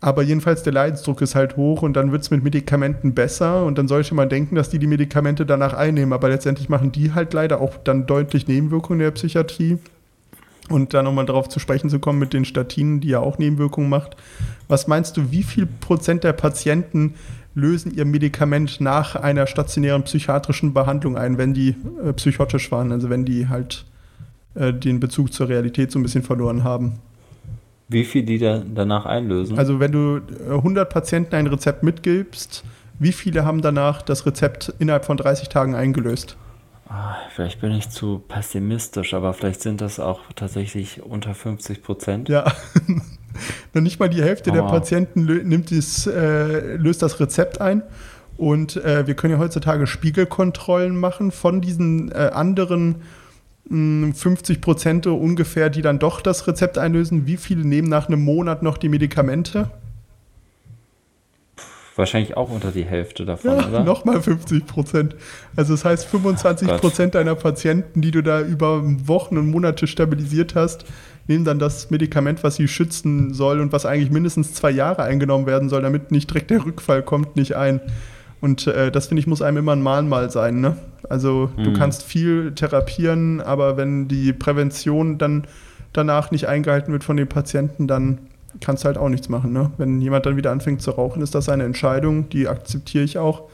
[0.00, 3.76] Aber jedenfalls der Leidensdruck ist halt hoch und dann wird es mit Medikamenten besser und
[3.76, 6.14] dann sollte man denken, dass die die Medikamente danach einnehmen.
[6.14, 9.78] Aber letztendlich machen die halt leider auch dann deutlich Nebenwirkungen der Psychiatrie.
[10.70, 13.90] Und da nochmal darauf zu sprechen zu kommen mit den Statinen, die ja auch Nebenwirkungen
[13.90, 14.16] macht.
[14.68, 17.14] Was meinst du, wie viel Prozent der Patienten
[17.54, 23.10] lösen ihr Medikament nach einer stationären psychiatrischen Behandlung ein, wenn die äh, psychotisch waren, also
[23.10, 23.84] wenn die halt
[24.54, 27.00] äh, den Bezug zur Realität so ein bisschen verloren haben?
[27.88, 29.58] Wie viel die da danach einlösen?
[29.58, 32.64] Also wenn du 100 äh, Patienten ein Rezept mitgibst,
[32.98, 36.36] wie viele haben danach das Rezept innerhalb von 30 Tagen eingelöst?
[36.88, 42.28] Ah, vielleicht bin ich zu pessimistisch, aber vielleicht sind das auch tatsächlich unter 50 Prozent.
[42.28, 42.52] Ja,
[43.74, 44.54] noch nicht mal die Hälfte oh.
[44.54, 47.82] der Patienten nimmt dies, äh, löst das Rezept ein.
[48.36, 53.02] Und äh, wir können ja heutzutage Spiegelkontrollen machen von diesen äh, anderen
[53.68, 57.26] 50 Prozent ungefähr, die dann doch das Rezept einlösen.
[57.26, 59.70] Wie viele nehmen nach einem Monat noch die Medikamente?
[61.96, 63.84] Wahrscheinlich auch unter die Hälfte davon, ja, oder?
[63.84, 65.16] Nochmal 50 Prozent.
[65.54, 70.54] Also das heißt, 25 Prozent deiner Patienten, die du da über Wochen und Monate stabilisiert
[70.54, 70.86] hast,
[71.26, 75.46] nehmen dann das Medikament, was sie schützen soll und was eigentlich mindestens zwei Jahre eingenommen
[75.46, 77.80] werden soll, damit nicht direkt der Rückfall kommt, nicht ein.
[78.40, 80.60] Und äh, das finde ich muss einem immer ein Mahnmal sein.
[80.60, 80.76] Ne?
[81.08, 81.64] Also mhm.
[81.64, 85.44] du kannst viel therapieren, aber wenn die Prävention dann
[85.92, 88.18] danach nicht eingehalten wird von den Patienten, dann
[88.60, 89.52] kannst du halt auch nichts machen.
[89.52, 89.70] Ne?
[89.76, 93.44] Wenn jemand dann wieder anfängt zu rauchen, ist das eine Entscheidung, die akzeptiere ich auch.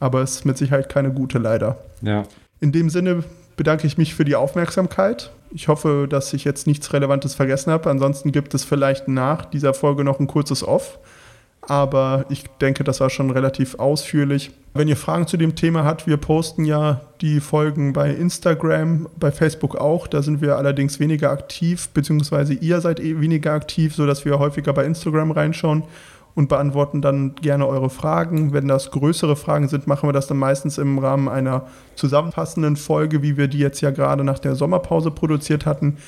[0.00, 1.78] Aber es ist mit Sicherheit keine gute, leider.
[2.02, 2.24] Ja.
[2.60, 3.24] In dem Sinne
[3.56, 5.30] bedanke ich mich für die Aufmerksamkeit.
[5.50, 7.90] Ich hoffe, dass ich jetzt nichts Relevantes vergessen habe.
[7.90, 10.98] Ansonsten gibt es vielleicht nach dieser Folge noch ein kurzes Off
[11.68, 14.50] aber ich denke, das war schon relativ ausführlich.
[14.74, 19.30] Wenn ihr Fragen zu dem Thema habt, wir posten ja die Folgen bei Instagram, bei
[19.30, 20.06] Facebook auch.
[20.06, 24.72] Da sind wir allerdings weniger aktiv, beziehungsweise ihr seid eh weniger aktiv, sodass wir häufiger
[24.72, 25.84] bei Instagram reinschauen
[26.34, 28.52] und beantworten dann gerne eure Fragen.
[28.52, 33.22] Wenn das größere Fragen sind, machen wir das dann meistens im Rahmen einer zusammenfassenden Folge,
[33.22, 35.98] wie wir die jetzt ja gerade nach der Sommerpause produziert hatten.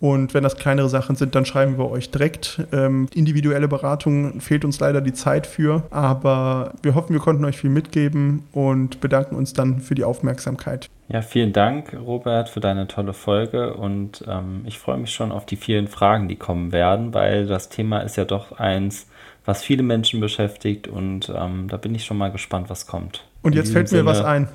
[0.00, 2.62] Und wenn das kleinere Sachen sind, dann schreiben wir euch direkt.
[2.72, 7.58] Ähm, individuelle Beratungen fehlt uns leider die Zeit für, aber wir hoffen, wir konnten euch
[7.58, 10.88] viel mitgeben und bedanken uns dann für die Aufmerksamkeit.
[11.08, 15.46] Ja, vielen Dank, Robert, für deine tolle Folge und ähm, ich freue mich schon auf
[15.46, 19.06] die vielen Fragen, die kommen werden, weil das Thema ist ja doch eins,
[19.44, 23.24] was viele Menschen beschäftigt und ähm, da bin ich schon mal gespannt, was kommt.
[23.42, 24.48] Und jetzt fällt Sinne, mir was ein.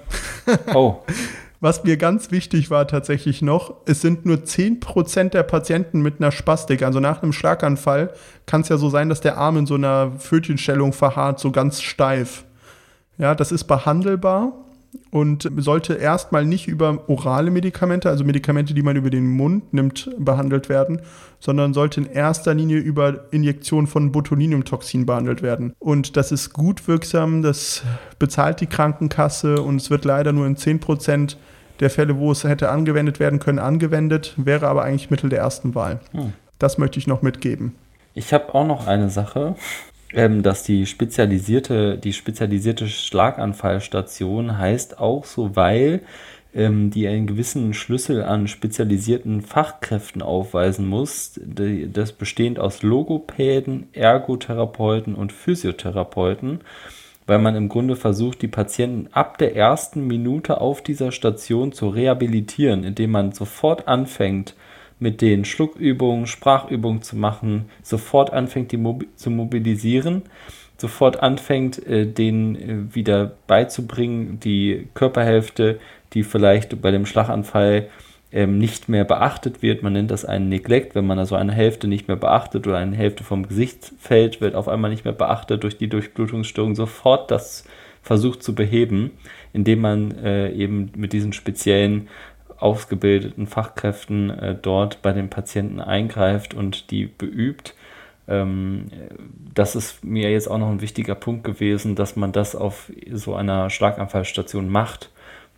[0.74, 0.98] oh.
[1.64, 6.34] Was mir ganz wichtig war tatsächlich noch, es sind nur 10% der Patienten mit einer
[6.34, 6.84] Spastik.
[6.84, 8.12] Also nach einem Schlaganfall
[8.46, 11.82] kann es ja so sein, dass der Arm in so einer Fötchenstellung verharrt, so ganz
[11.82, 12.44] steif.
[13.18, 14.52] Ja, das ist behandelbar
[15.10, 20.10] und sollte erstmal nicht über orale Medikamente, also Medikamente, die man über den Mund nimmt,
[20.18, 21.02] behandelt werden,
[21.40, 25.72] sondern sollte in erster Linie über Injektion von Botulinumtoxin behandelt werden.
[25.80, 27.84] Und das ist gut wirksam, das
[28.20, 31.38] bezahlt die Krankenkasse und es wird leider nur in 10%
[31.80, 35.76] der Fälle, wo es hätte angewendet werden können, angewendet, wäre aber eigentlich Mittel der ersten
[35.76, 36.00] Wahl.
[36.12, 36.34] Hm.
[36.60, 37.76] Das möchte ich noch mitgeben.
[38.14, 39.56] Ich habe auch noch eine Sache
[40.14, 46.02] ähm, dass die spezialisierte, die spezialisierte Schlaganfallstation heißt auch so, weil
[46.54, 53.88] ähm, die einen gewissen Schlüssel an spezialisierten Fachkräften aufweisen muss, die, das bestehend aus Logopäden,
[53.94, 56.62] Ergotherapeuten und Physiotherapeuten,
[57.26, 61.90] weil man im Grunde versucht, die Patienten ab der ersten Minute auf dieser Station zu
[61.90, 64.56] rehabilitieren, indem man sofort anfängt,
[65.00, 70.24] mit den Schluckübungen, Sprachübungen zu machen, sofort anfängt, die Mobi zu mobilisieren,
[70.78, 75.80] sofort anfängt, äh, denen äh, wieder beizubringen, die Körperhälfte,
[76.14, 77.90] die vielleicht bei dem Schlaganfall
[78.34, 79.84] ähm, nicht mehr beachtet wird.
[79.84, 82.96] Man nennt das einen Neglect, wenn man also eine Hälfte nicht mehr beachtet oder eine
[82.96, 87.64] Hälfte vom Gesichtsfeld wird auf einmal nicht mehr beachtet durch die Durchblutungsstörung, sofort das
[88.02, 89.12] versucht zu beheben,
[89.54, 92.10] indem man äh, eben mit diesen speziellen
[92.58, 97.76] ausgebildeten Fachkräften äh, dort bei den Patienten eingreift und die beübt.
[98.28, 98.88] ähm,
[99.54, 103.36] das ist mir jetzt auch noch ein wichtiger Punkt gewesen, dass man das auf so
[103.36, 105.12] einer Schlaganfallstation macht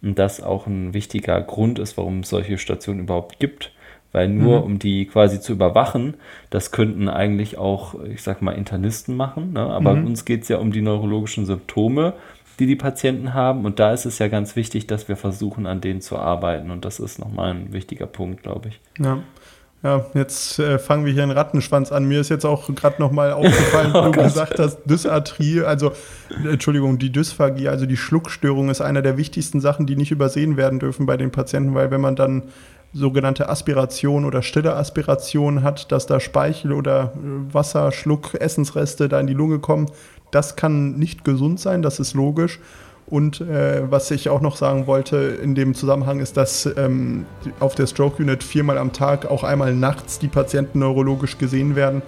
[0.06, 3.72] und das auch ein wichtiger Grund ist, warum es solche Stationen überhaupt gibt.
[4.12, 4.64] Weil nur mhm.
[4.64, 6.14] um die quasi zu überwachen,
[6.50, 9.52] das könnten eigentlich auch, ich sag mal, Internisten machen.
[9.52, 9.60] Ne?
[9.60, 10.06] Aber mhm.
[10.06, 12.14] uns geht es ja um die neurologischen Symptome,
[12.60, 13.66] die die Patienten haben.
[13.66, 16.72] Und da ist es ja ganz wichtig, dass wir versuchen, an denen zu arbeiten.
[16.72, 18.80] Und das ist nochmal ein wichtiger Punkt, glaube ich.
[19.04, 19.20] Ja.
[19.86, 22.06] Ja, jetzt äh, fangen wir hier einen Rattenschwanz an.
[22.06, 25.92] Mir ist jetzt auch gerade nochmal aufgefallen, oh, du gesagt hast, Dysarthrie, also
[26.44, 30.80] Entschuldigung, die Dysphagie, also die Schluckstörung ist einer der wichtigsten Sachen, die nicht übersehen werden
[30.80, 32.46] dürfen bei den Patienten, weil wenn man dann
[32.94, 39.20] sogenannte Aspiration oder stille Aspiration hat, dass da Speichel oder äh, Wasser, Schluck, Essensreste da
[39.20, 39.86] in die Lunge kommen,
[40.32, 42.60] das kann nicht gesund sein, das ist logisch.
[43.08, 47.26] Und äh, was ich auch noch sagen wollte in dem Zusammenhang ist, dass ähm,
[47.60, 52.02] auf der Stroke Unit viermal am Tag, auch einmal nachts, die Patienten neurologisch gesehen werden.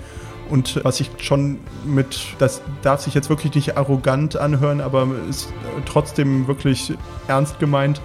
[0.50, 5.50] Und was ich schon mit, das darf sich jetzt wirklich nicht arrogant anhören, aber ist
[5.86, 6.94] trotzdem wirklich
[7.28, 8.02] ernst gemeint.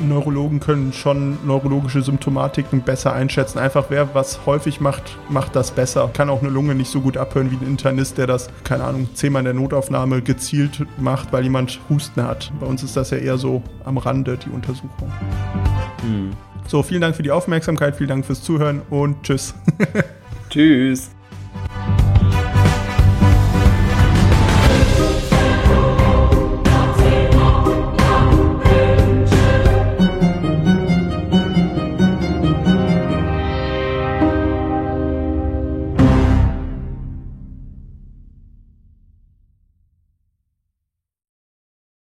[0.00, 3.58] Neurologen können schon neurologische Symptomatiken besser einschätzen.
[3.58, 6.10] Einfach wer was häufig macht, macht das besser.
[6.12, 9.08] Kann auch eine Lunge nicht so gut abhören wie ein Internist, der das, keine Ahnung,
[9.14, 12.52] zehnmal in der Notaufnahme gezielt macht, weil jemand Husten hat.
[12.60, 15.10] Bei uns ist das ja eher so am Rande, die Untersuchung.
[16.02, 16.30] Hm.
[16.66, 19.54] So, vielen Dank für die Aufmerksamkeit, vielen Dank fürs Zuhören und tschüss.
[20.50, 21.15] tschüss.